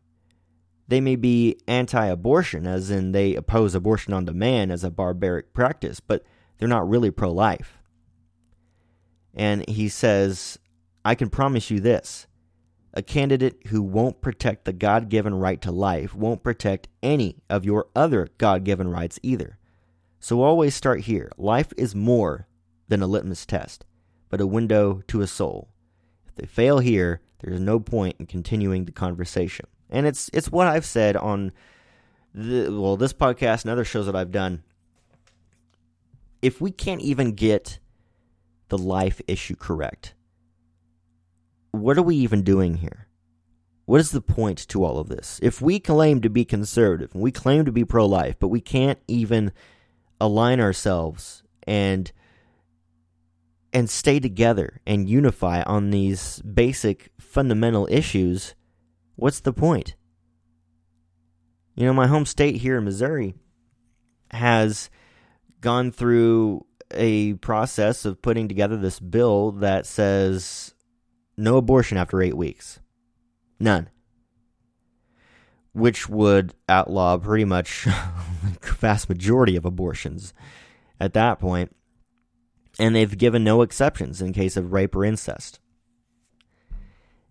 They 0.87 1.01
may 1.01 1.15
be 1.15 1.59
anti 1.67 2.05
abortion, 2.05 2.65
as 2.65 2.89
in 2.89 3.11
they 3.11 3.35
oppose 3.35 3.75
abortion 3.75 4.13
on 4.13 4.25
demand 4.25 4.71
as 4.71 4.83
a 4.83 4.89
barbaric 4.89 5.53
practice, 5.53 5.99
but 5.99 6.23
they're 6.57 6.67
not 6.67 6.89
really 6.89 7.11
pro 7.11 7.31
life. 7.31 7.77
And 9.33 9.67
he 9.69 9.87
says, 9.87 10.57
I 11.05 11.15
can 11.15 11.29
promise 11.29 11.69
you 11.69 11.79
this 11.79 12.27
a 12.93 13.01
candidate 13.01 13.67
who 13.67 13.81
won't 13.81 14.21
protect 14.21 14.65
the 14.65 14.73
God 14.73 15.09
given 15.09 15.35
right 15.35 15.61
to 15.61 15.71
life 15.71 16.15
won't 16.15 16.43
protect 16.43 16.87
any 17.03 17.37
of 17.49 17.65
your 17.65 17.87
other 17.95 18.29
God 18.37 18.63
given 18.63 18.89
rights 18.89 19.19
either. 19.21 19.57
So 20.19 20.41
always 20.41 20.75
start 20.75 21.01
here. 21.01 21.31
Life 21.37 21.71
is 21.77 21.95
more 21.95 22.47
than 22.87 23.01
a 23.01 23.07
litmus 23.07 23.45
test, 23.45 23.85
but 24.29 24.41
a 24.41 24.47
window 24.47 25.01
to 25.07 25.21
a 25.21 25.27
soul. 25.27 25.69
If 26.27 26.35
they 26.35 26.45
fail 26.45 26.79
here, 26.79 27.21
there's 27.39 27.59
no 27.59 27.79
point 27.79 28.17
in 28.19 28.25
continuing 28.25 28.85
the 28.85 28.91
conversation. 28.91 29.67
And 29.89 30.05
it's 30.05 30.29
it's 30.33 30.51
what 30.51 30.67
I've 30.67 30.85
said 30.85 31.15
on 31.15 31.51
the, 32.33 32.69
well 32.69 32.97
this 32.97 33.13
podcast 33.13 33.63
and 33.63 33.71
other 33.71 33.85
shows 33.85 34.05
that 34.07 34.15
I've 34.15 34.31
done. 34.31 34.63
If 36.41 36.61
we 36.61 36.71
can't 36.71 37.01
even 37.01 37.33
get 37.33 37.79
the 38.69 38.77
life 38.77 39.21
issue 39.27 39.55
correct, 39.55 40.13
what 41.71 41.97
are 41.97 42.03
we 42.03 42.15
even 42.15 42.43
doing 42.43 42.75
here? 42.75 43.07
What 43.85 43.99
is 43.99 44.11
the 44.11 44.21
point 44.21 44.67
to 44.67 44.83
all 44.83 44.99
of 44.99 45.09
this? 45.09 45.39
If 45.41 45.61
we 45.61 45.79
claim 45.79 46.21
to 46.21 46.29
be 46.29 46.45
conservative 46.45 47.13
and 47.13 47.23
we 47.23 47.31
claim 47.31 47.65
to 47.65 47.71
be 47.71 47.83
pro 47.83 48.05
life, 48.05 48.35
but 48.39 48.49
we 48.49 48.61
can't 48.61 48.99
even 49.07 49.51
align 50.21 50.59
ourselves 50.59 51.43
and 51.63 52.11
and 53.71 53.89
stay 53.89 54.19
together 54.19 54.81
and 54.85 55.09
unify 55.09 55.61
on 55.63 55.91
these 55.91 56.41
basic 56.41 57.11
fundamental 57.19 57.87
issues, 57.91 58.55
what's 59.15 59.39
the 59.39 59.53
point? 59.53 59.95
You 61.75 61.85
know, 61.85 61.93
my 61.93 62.07
home 62.07 62.25
state 62.25 62.57
here 62.57 62.77
in 62.77 62.85
Missouri 62.85 63.35
has 64.31 64.89
gone 65.61 65.91
through 65.91 66.65
a 66.91 67.33
process 67.35 68.05
of 68.05 68.21
putting 68.21 68.47
together 68.47 68.77
this 68.77 68.99
bill 68.99 69.51
that 69.51 69.85
says 69.85 70.73
no 71.39 71.57
abortion 71.57 71.97
after 71.97 72.21
eight 72.21 72.37
weeks. 72.37 72.79
None 73.59 73.89
which 75.73 76.09
would 76.09 76.53
outlaw 76.67 77.17
pretty 77.17 77.45
much 77.45 77.85
the 78.61 78.71
vast 78.79 79.09
majority 79.09 79.55
of 79.55 79.65
abortions 79.65 80.33
at 80.99 81.13
that 81.13 81.39
point. 81.39 81.75
And 82.77 82.95
they've 82.95 83.17
given 83.17 83.43
no 83.43 83.61
exceptions 83.61 84.21
in 84.21 84.33
case 84.33 84.55
of 84.55 84.71
rape 84.71 84.95
or 84.95 85.03
incest. 85.03 85.59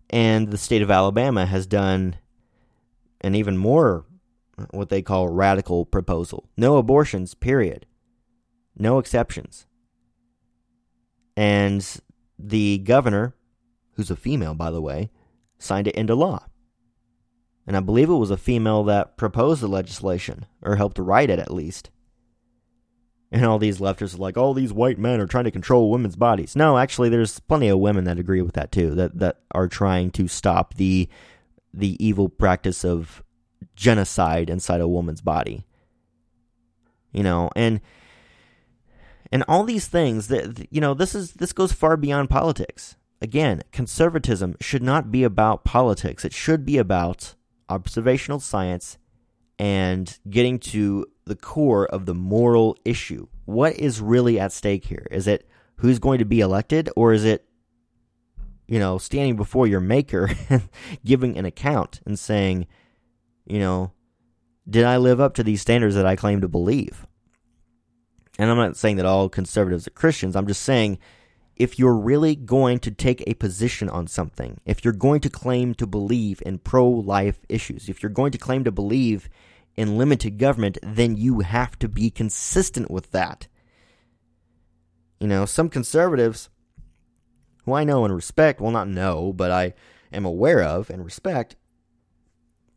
And 0.09 0.51
the 0.51 0.57
state 0.57 0.81
of 0.81 0.91
Alabama 0.91 1.45
has 1.45 1.65
done 1.65 2.17
an 3.21 3.35
even 3.35 3.57
more 3.57 4.05
what 4.71 4.89
they 4.89 5.01
call 5.01 5.29
radical 5.29 5.85
proposal 5.85 6.49
no 6.57 6.77
abortions, 6.77 7.33
period. 7.33 7.85
No 8.77 8.97
exceptions. 8.99 9.65
And 11.35 11.85
the 12.37 12.79
governor, 12.79 13.33
who's 13.99 14.11
a 14.11 14.15
female, 14.15 14.55
by 14.55 14.71
the 14.71 14.81
way, 14.81 15.11
signed 15.59 15.87
it 15.87 15.95
into 15.95 16.15
law 16.15 16.45
and 17.69 17.77
I 17.77 17.81
believe 17.81 18.09
it 18.09 18.15
was 18.15 18.31
a 18.31 18.35
female 18.37 18.83
that 18.85 19.15
proposed 19.15 19.61
the 19.61 19.67
legislation, 19.67 20.47
or 20.63 20.75
helped 20.75 20.97
write 20.97 21.29
it 21.29 21.37
at 21.37 21.53
least. 21.53 21.91
And 23.31 23.45
all 23.45 23.59
these 23.59 23.77
leftists 23.77 24.15
are 24.15 24.17
like, 24.17 24.37
all 24.37 24.55
these 24.55 24.73
white 24.73 24.97
men 24.97 25.21
are 25.21 25.27
trying 25.27 25.43
to 25.43 25.51
control 25.51 25.91
women's 25.91 26.15
bodies. 26.15 26.55
No, 26.55 26.79
actually, 26.79 27.09
there's 27.09 27.39
plenty 27.41 27.67
of 27.67 27.77
women 27.77 28.05
that 28.05 28.17
agree 28.17 28.41
with 28.41 28.55
that 28.55 28.71
too, 28.71 28.95
that, 28.95 29.19
that 29.19 29.41
are 29.51 29.67
trying 29.67 30.09
to 30.13 30.27
stop 30.27 30.73
the 30.73 31.07
the 31.71 32.03
evil 32.03 32.27
practice 32.27 32.83
of 32.83 33.21
genocide 33.75 34.49
inside 34.49 34.81
a 34.81 34.87
woman's 34.87 35.21
body. 35.21 35.63
You 37.11 37.21
know, 37.21 37.51
and 37.55 37.81
and 39.31 39.43
all 39.47 39.63
these 39.63 39.85
things 39.85 40.29
that 40.29 40.65
you 40.71 40.81
know, 40.81 40.95
this 40.95 41.13
is 41.13 41.33
this 41.33 41.53
goes 41.53 41.71
far 41.71 41.97
beyond 41.97 42.31
politics. 42.31 42.95
Again, 43.21 43.63
conservatism 43.71 44.55
should 44.61 44.83
not 44.83 45.11
be 45.11 45.23
about 45.23 45.65
politics. 45.65 46.23
It 46.23 46.33
should 46.33 46.65
be 46.65 46.77
about 46.77 47.35
observational 47.67 48.39
science 48.39 48.97
and 49.57 50.17
getting 50.29 50.57
to 50.57 51.05
the 51.25 51.35
core 51.35 51.85
of 51.85 52.05
the 52.05 52.15
moral 52.15 52.77
issue. 52.85 53.27
What 53.45 53.75
is 53.75 53.99
really 53.99 54.39
at 54.39 54.53
stake 54.53 54.85
here? 54.85 55.05
Is 55.11 55.27
it 55.27 55.47
who's 55.77 55.99
going 55.99 56.19
to 56.19 56.25
be 56.25 56.39
elected, 56.39 56.89
or 56.95 57.11
is 57.11 57.25
it, 57.25 57.45
you 58.67 58.79
know, 58.79 58.97
standing 58.97 59.35
before 59.35 59.67
your 59.67 59.81
maker 59.81 60.31
and 60.49 60.69
giving 61.05 61.37
an 61.37 61.45
account 61.45 61.99
and 62.05 62.17
saying, 62.17 62.67
you 63.45 63.59
know, 63.59 63.91
did 64.69 64.85
I 64.85 64.97
live 64.97 65.19
up 65.19 65.33
to 65.35 65.43
these 65.43 65.61
standards 65.61 65.95
that 65.95 66.05
I 66.05 66.15
claim 66.15 66.41
to 66.41 66.47
believe? 66.47 67.05
And 68.37 68.49
I'm 68.49 68.57
not 68.57 68.77
saying 68.77 68.95
that 68.95 69.05
all 69.05 69.27
conservatives 69.27 69.87
are 69.87 69.91
Christians. 69.91 70.35
I'm 70.35 70.47
just 70.47 70.61
saying 70.61 70.99
if 71.59 71.77
you're 71.77 71.95
really 71.95 72.35
going 72.35 72.79
to 72.79 72.89
take 72.89 73.21
a 73.27 73.33
position 73.33 73.89
on 73.89 74.07
something, 74.07 74.61
if 74.65 74.83
you're 74.83 74.93
going 74.93 75.19
to 75.19 75.29
claim 75.29 75.73
to 75.75 75.85
believe 75.85 76.41
in 76.45 76.57
pro 76.57 76.87
life 76.87 77.39
issues, 77.49 77.89
if 77.89 78.01
you're 78.01 78.09
going 78.09 78.31
to 78.31 78.37
claim 78.37 78.63
to 78.63 78.71
believe 78.71 79.29
in 79.75 79.97
limited 79.97 80.37
government, 80.37 80.77
then 80.81 81.17
you 81.17 81.41
have 81.41 81.77
to 81.79 81.89
be 81.89 82.09
consistent 82.09 82.89
with 82.89 83.11
that. 83.11 83.47
You 85.19 85.27
know, 85.27 85.45
some 85.45 85.67
conservatives 85.67 86.49
who 87.65 87.73
I 87.73 87.83
know 87.83 88.05
and 88.05 88.15
respect, 88.15 88.61
well, 88.61 88.71
not 88.71 88.87
know, 88.87 89.33
but 89.33 89.51
I 89.51 89.73
am 90.13 90.25
aware 90.25 90.63
of 90.63 90.89
and 90.89 91.03
respect, 91.03 91.57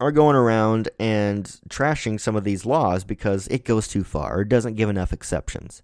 are 0.01 0.11
going 0.11 0.35
around 0.35 0.89
and 0.99 1.45
trashing 1.69 2.21
some 2.21 2.35
of 2.35 2.43
these 2.43 2.67
laws 2.67 3.05
because 3.05 3.47
it 3.47 3.65
goes 3.65 3.87
too 3.87 4.03
far 4.03 4.39
or 4.39 4.45
doesn't 4.45 4.75
give 4.75 4.89
enough 4.89 5.13
exceptions. 5.13 5.83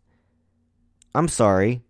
I'm 1.14 1.28
sorry. 1.28 1.82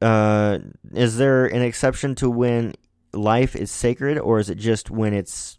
Uh, 0.00 0.58
is 0.92 1.16
there 1.16 1.46
an 1.46 1.62
exception 1.62 2.14
to 2.16 2.30
when 2.30 2.74
life 3.12 3.54
is 3.54 3.70
sacred, 3.70 4.18
or 4.18 4.38
is 4.38 4.48
it 4.48 4.56
just 4.56 4.90
when 4.90 5.12
it's 5.12 5.58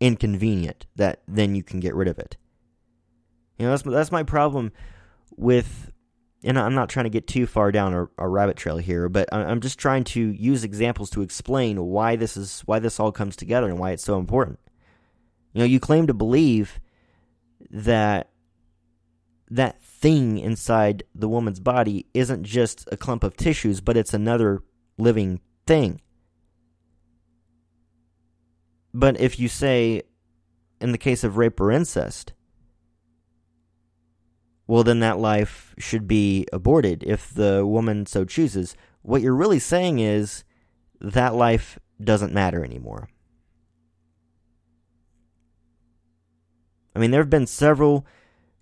inconvenient 0.00 0.86
that 0.96 1.22
then 1.28 1.54
you 1.54 1.62
can 1.62 1.80
get 1.80 1.94
rid 1.94 2.08
of 2.08 2.18
it? 2.18 2.36
You 3.58 3.66
know, 3.66 3.70
that's 3.70 3.82
that's 3.82 4.12
my 4.12 4.22
problem 4.22 4.72
with 5.36 5.92
and 6.46 6.58
I'm 6.58 6.74
not 6.74 6.88
trying 6.88 7.04
to 7.04 7.10
get 7.10 7.26
too 7.26 7.46
far 7.46 7.72
down 7.72 7.92
a, 7.92 8.08
a 8.18 8.28
rabbit 8.28 8.56
trail 8.56 8.76
here, 8.76 9.08
but 9.08 9.28
I'm 9.32 9.60
just 9.60 9.78
trying 9.78 10.04
to 10.04 10.20
use 10.20 10.62
examples 10.64 11.10
to 11.10 11.22
explain 11.22 11.82
why 11.86 12.14
this 12.16 12.36
is 12.36 12.62
why 12.66 12.78
this 12.78 13.00
all 13.00 13.10
comes 13.10 13.36
together 13.36 13.68
and 13.68 13.78
why 13.78 13.90
it's 13.90 14.04
so 14.04 14.18
important. 14.18 14.60
You 15.52 15.60
know, 15.60 15.64
you 15.64 15.80
claim 15.80 16.06
to 16.06 16.14
believe 16.14 16.78
that 17.70 18.30
that 19.50 19.82
thing 19.82 20.38
inside 20.38 21.04
the 21.14 21.28
woman's 21.28 21.60
body 21.60 22.06
isn't 22.14 22.44
just 22.44 22.88
a 22.90 22.96
clump 22.96 23.22
of 23.22 23.36
tissues, 23.36 23.80
but 23.80 23.96
it's 23.96 24.14
another 24.14 24.62
living 24.98 25.40
thing. 25.66 26.00
But 28.92 29.20
if 29.20 29.38
you 29.38 29.48
say, 29.48 30.02
in 30.80 30.92
the 30.92 30.98
case 30.98 31.22
of 31.22 31.36
rape 31.36 31.60
or 31.60 31.70
incest, 31.70 32.32
well, 34.66 34.82
then 34.82 35.00
that 35.00 35.18
life 35.18 35.74
should 35.78 36.08
be 36.08 36.46
aborted 36.52 37.04
if 37.04 37.32
the 37.32 37.64
woman 37.64 38.06
so 38.06 38.24
chooses. 38.24 38.74
What 39.02 39.22
you're 39.22 39.34
really 39.34 39.60
saying 39.60 40.00
is 40.00 40.44
that 41.00 41.34
life 41.34 41.78
doesn't 42.02 42.32
matter 42.32 42.64
anymore. 42.64 43.08
I 46.94 46.98
mean, 46.98 47.10
there 47.10 47.20
have 47.20 47.30
been 47.30 47.46
several 47.46 48.06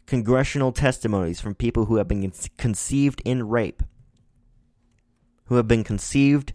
congressional 0.06 0.72
testimonies 0.72 1.40
from 1.40 1.54
people 1.54 1.86
who 1.86 1.96
have 1.96 2.08
been 2.08 2.30
conceived 2.56 3.22
in 3.24 3.48
rape, 3.48 3.82
who 5.46 5.56
have 5.56 5.68
been 5.68 5.84
conceived 5.84 6.52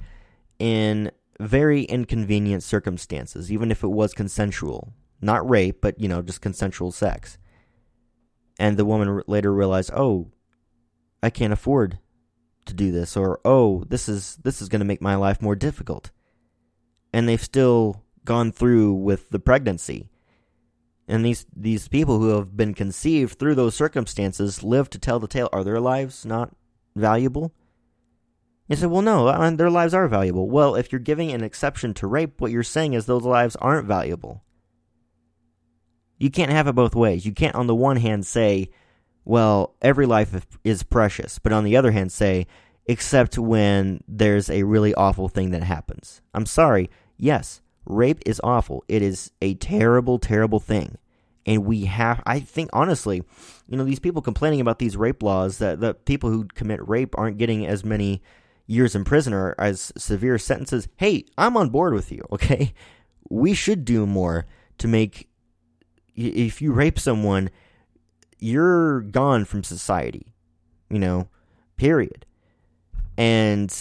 in 0.60 1.12
very 1.40 1.84
inconvenient 1.84 2.64
circumstances, 2.64 3.52
even 3.52 3.72
if 3.72 3.84
it 3.84 3.88
was 3.88 4.14
consensual. 4.14 4.94
Not 5.22 5.50
rape, 5.50 5.82
but, 5.82 6.00
you 6.00 6.08
know, 6.08 6.22
just 6.22 6.42
consensual 6.42 6.92
sex 6.92 7.38
and 8.60 8.76
the 8.76 8.86
woman 8.86 9.24
later 9.26 9.54
realized, 9.54 9.90
"Oh, 9.94 10.28
I 11.24 11.30
can't 11.30 11.54
afford 11.54 11.98
to 12.66 12.74
do 12.74 12.92
this," 12.92 13.16
or 13.16 13.40
"Oh, 13.46 13.86
this 13.88 14.10
is 14.10 14.36
this 14.44 14.62
is 14.62 14.70
going 14.70 14.82
to 14.82 14.86
make 14.86 15.02
my 15.02 15.16
life 15.16 15.42
more 15.42 15.56
difficult," 15.56 16.12
and 17.14 17.28
they've 17.28 17.42
still 17.42 18.04
gone 18.26 18.52
through 18.52 18.94
with 18.94 19.30
the 19.30 19.40
pregnancy. 19.40 20.10
And 21.10 21.26
these 21.26 21.46
these 21.56 21.88
people 21.88 22.20
who 22.20 22.30
have 22.30 22.56
been 22.56 22.74
conceived 22.74 23.40
through 23.40 23.56
those 23.56 23.76
circumstances 23.76 24.64
live 24.64 24.90
to 24.92 25.00
tell 25.00 25.20
the 25.20 25.28
tale. 25.28 25.50
Are 25.52 25.64
their 25.64 25.80
lives 25.80 26.26
not 26.26 26.56
valuable? 26.96 27.52
You 28.68 28.76
said, 28.76 28.92
well, 28.92 29.02
no, 29.02 29.50
their 29.56 29.72
lives 29.72 29.96
are 29.96 30.08
valuable. 30.08 30.48
Well, 30.48 30.76
if 30.76 30.92
you're 30.92 31.00
giving 31.00 31.32
an 31.32 31.44
exception 31.44 31.96
to 31.96 32.08
rape, 32.08 32.40
what 32.40 32.52
you're 32.52 32.62
saying 32.62 32.94
is 32.94 33.08
those 33.08 33.24
lives 33.24 33.56
aren't 33.56 33.88
valuable. 33.88 34.44
You 36.20 36.30
can't 36.30 36.52
have 36.52 36.68
it 36.68 36.76
both 36.76 36.94
ways. 36.94 37.26
You 37.26 37.32
can't, 37.32 37.56
on 37.56 37.66
the 37.66 37.74
one 37.74 37.98
hand, 37.98 38.28
say, 38.28 38.70
well, 39.26 39.76
every 39.82 40.06
life 40.06 40.46
is 40.64 40.84
precious, 40.84 41.40
but 41.40 41.52
on 41.52 41.64
the 41.64 41.78
other 41.78 41.92
hand, 41.92 42.12
say, 42.12 42.46
except 42.86 43.40
when 43.40 44.04
there's 44.08 44.52
a 44.52 44.62
really 44.62 44.94
awful 44.94 45.30
thing 45.30 45.50
that 45.52 45.64
happens. 45.64 46.22
I'm 46.36 46.46
sorry. 46.46 46.92
Yes, 47.18 47.62
rape 47.86 48.22
is 48.26 48.42
awful. 48.44 48.84
It 48.88 49.02
is 49.02 49.32
a 49.42 49.56
terrible, 49.56 50.20
terrible 50.20 50.60
thing. 50.60 50.98
And 51.46 51.66
we 51.66 51.86
have, 51.86 52.22
I 52.26 52.40
think, 52.40 52.70
honestly, 52.74 53.24
you 53.68 53.78
know, 53.78 53.84
these 53.84 54.00
people 54.00 54.22
complaining 54.22 54.62
about 54.62 54.80
these 54.80 54.98
rape 54.98 55.24
laws 55.24 55.58
that 55.58 55.80
the 55.80 55.94
people 55.94 56.30
who 56.30 56.46
commit 56.46 56.88
rape 56.88 57.18
aren't 57.18 57.38
getting 57.38 57.66
as 57.66 57.84
many 57.84 58.22
years 58.68 58.94
in 58.94 59.04
prison 59.04 59.34
or 59.34 59.56
as 59.58 59.92
severe 59.98 60.38
sentences. 60.38 60.88
Hey, 60.98 61.26
I'm 61.38 61.58
on 61.58 61.70
board 61.70 61.94
with 61.94 62.12
you, 62.12 62.24
okay? 62.32 62.74
We 63.30 63.54
should 63.54 63.86
do 63.86 64.06
more 64.06 64.46
to 64.78 64.88
make 64.88 65.28
if 66.16 66.62
you 66.62 66.74
rape 66.74 67.00
someone, 67.00 67.50
you're 68.40 69.02
gone 69.02 69.46
from 69.46 69.64
society, 69.64 70.34
you 70.90 71.00
know, 71.00 71.30
period. 71.78 72.26
And 73.18 73.72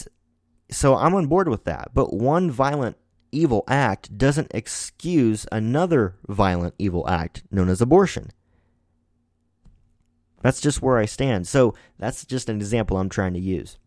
so 0.70 0.96
I'm 0.96 1.14
on 1.14 1.26
board 1.26 1.48
with 1.48 1.64
that. 1.64 1.90
But 1.94 2.12
one 2.12 2.50
violent 2.50 2.96
evil 3.32 3.64
act 3.68 4.16
doesn't 4.16 4.52
excuse 4.54 5.46
another 5.52 6.16
violent 6.28 6.74
evil 6.78 7.08
act 7.08 7.42
known 7.50 7.68
as 7.68 7.80
abortion. 7.80 8.30
That's 10.42 10.60
just 10.60 10.82
where 10.82 10.98
I 10.98 11.04
stand. 11.04 11.48
So 11.48 11.74
that's 11.98 12.24
just 12.24 12.48
an 12.48 12.56
example 12.56 12.96
I'm 12.96 13.08
trying 13.08 13.34
to 13.34 13.40
use. 13.40 13.78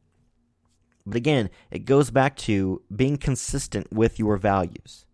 But 1.06 1.16
again, 1.16 1.50
it 1.72 1.86
goes 1.86 2.12
back 2.12 2.36
to 2.38 2.82
being 2.94 3.18
consistent 3.18 3.92
with 3.92 4.20
your 4.20 4.38
values. 4.38 5.06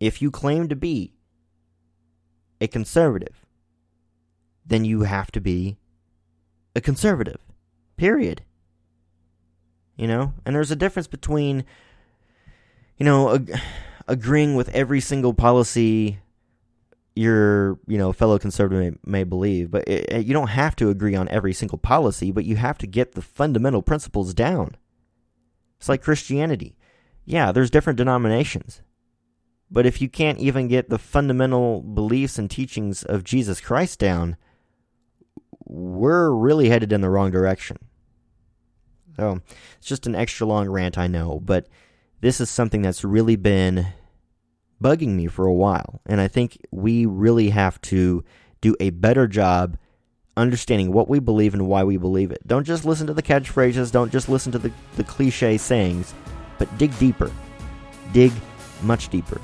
If 0.00 0.22
you 0.22 0.30
claim 0.30 0.68
to 0.68 0.76
be 0.76 1.14
a 2.60 2.68
conservative, 2.68 3.44
then 4.64 4.84
you 4.84 5.02
have 5.02 5.30
to 5.32 5.40
be 5.40 5.76
a 6.74 6.80
conservative. 6.80 7.40
Period. 7.96 8.42
You 9.96 10.06
know? 10.06 10.34
And 10.44 10.54
there's 10.54 10.70
a 10.70 10.76
difference 10.76 11.06
between, 11.06 11.64
you 12.96 13.04
know, 13.04 13.34
ag- 13.34 13.58
agreeing 14.08 14.54
with 14.54 14.68
every 14.70 15.00
single 15.00 15.34
policy 15.34 16.18
your, 17.14 17.78
you 17.86 17.96
know, 17.96 18.12
fellow 18.12 18.38
conservative 18.38 18.98
may, 19.04 19.20
may 19.20 19.24
believe, 19.24 19.70
but 19.70 19.88
it, 19.88 20.12
it, 20.12 20.26
you 20.26 20.34
don't 20.34 20.48
have 20.48 20.76
to 20.76 20.90
agree 20.90 21.14
on 21.16 21.28
every 21.30 21.54
single 21.54 21.78
policy, 21.78 22.30
but 22.30 22.44
you 22.44 22.56
have 22.56 22.76
to 22.78 22.86
get 22.86 23.12
the 23.12 23.22
fundamental 23.22 23.80
principles 23.80 24.34
down. 24.34 24.76
It's 25.78 25.88
like 25.88 26.02
Christianity. 26.02 26.76
Yeah, 27.24 27.52
there's 27.52 27.70
different 27.70 27.96
denominations. 27.96 28.82
But 29.70 29.86
if 29.86 30.00
you 30.00 30.08
can't 30.08 30.38
even 30.38 30.68
get 30.68 30.90
the 30.90 30.98
fundamental 30.98 31.80
beliefs 31.80 32.38
and 32.38 32.50
teachings 32.50 33.02
of 33.02 33.24
Jesus 33.24 33.60
Christ 33.60 33.98
down, 33.98 34.36
we're 35.64 36.30
really 36.30 36.68
headed 36.68 36.92
in 36.92 37.00
the 37.00 37.10
wrong 37.10 37.30
direction. 37.30 37.78
So 39.16 39.40
it's 39.78 39.86
just 39.86 40.06
an 40.06 40.14
extra 40.14 40.46
long 40.46 40.68
rant, 40.68 40.98
I 40.98 41.06
know, 41.06 41.40
but 41.42 41.66
this 42.20 42.40
is 42.40 42.50
something 42.50 42.82
that's 42.82 43.04
really 43.04 43.36
been 43.36 43.86
bugging 44.82 45.14
me 45.14 45.26
for 45.26 45.46
a 45.46 45.54
while. 45.54 46.00
And 46.06 46.20
I 46.20 46.28
think 46.28 46.58
we 46.70 47.06
really 47.06 47.50
have 47.50 47.80
to 47.82 48.24
do 48.60 48.76
a 48.80 48.90
better 48.90 49.26
job 49.26 49.78
understanding 50.36 50.92
what 50.92 51.08
we 51.08 51.18
believe 51.18 51.54
and 51.54 51.66
why 51.66 51.84
we 51.84 51.96
believe 51.96 52.30
it. 52.30 52.46
Don't 52.46 52.64
just 52.64 52.84
listen 52.84 53.06
to 53.06 53.14
the 53.14 53.22
catchphrases, 53.22 53.90
don't 53.90 54.12
just 54.12 54.28
listen 54.28 54.52
to 54.52 54.58
the, 54.58 54.70
the 54.96 55.04
cliche 55.04 55.56
sayings, 55.56 56.14
but 56.58 56.76
dig 56.78 56.96
deeper. 56.98 57.30
Dig 58.12 58.32
much 58.82 59.08
deeper. 59.08 59.40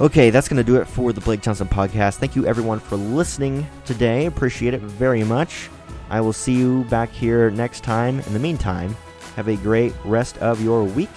Okay, 0.00 0.30
that's 0.30 0.48
going 0.48 0.56
to 0.58 0.64
do 0.64 0.76
it 0.76 0.86
for 0.86 1.12
the 1.12 1.20
Blake 1.20 1.42
Johnson 1.42 1.68
podcast. 1.68 2.16
Thank 2.16 2.34
you, 2.34 2.46
everyone, 2.46 2.80
for 2.80 2.96
listening 2.96 3.66
today. 3.84 4.26
Appreciate 4.26 4.74
it 4.74 4.80
very 4.80 5.22
much. 5.22 5.68
I 6.10 6.20
will 6.20 6.32
see 6.32 6.54
you 6.54 6.84
back 6.84 7.10
here 7.10 7.50
next 7.50 7.84
time. 7.84 8.20
In 8.20 8.32
the 8.32 8.38
meantime, 8.38 8.96
have 9.36 9.48
a 9.48 9.56
great 9.56 9.94
rest 10.04 10.38
of 10.38 10.62
your 10.62 10.84
week. 10.84 11.10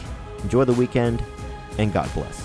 Enjoy 0.44 0.64
the 0.66 0.74
weekend, 0.74 1.24
and 1.78 1.92
God 1.92 2.10
bless. 2.14 2.45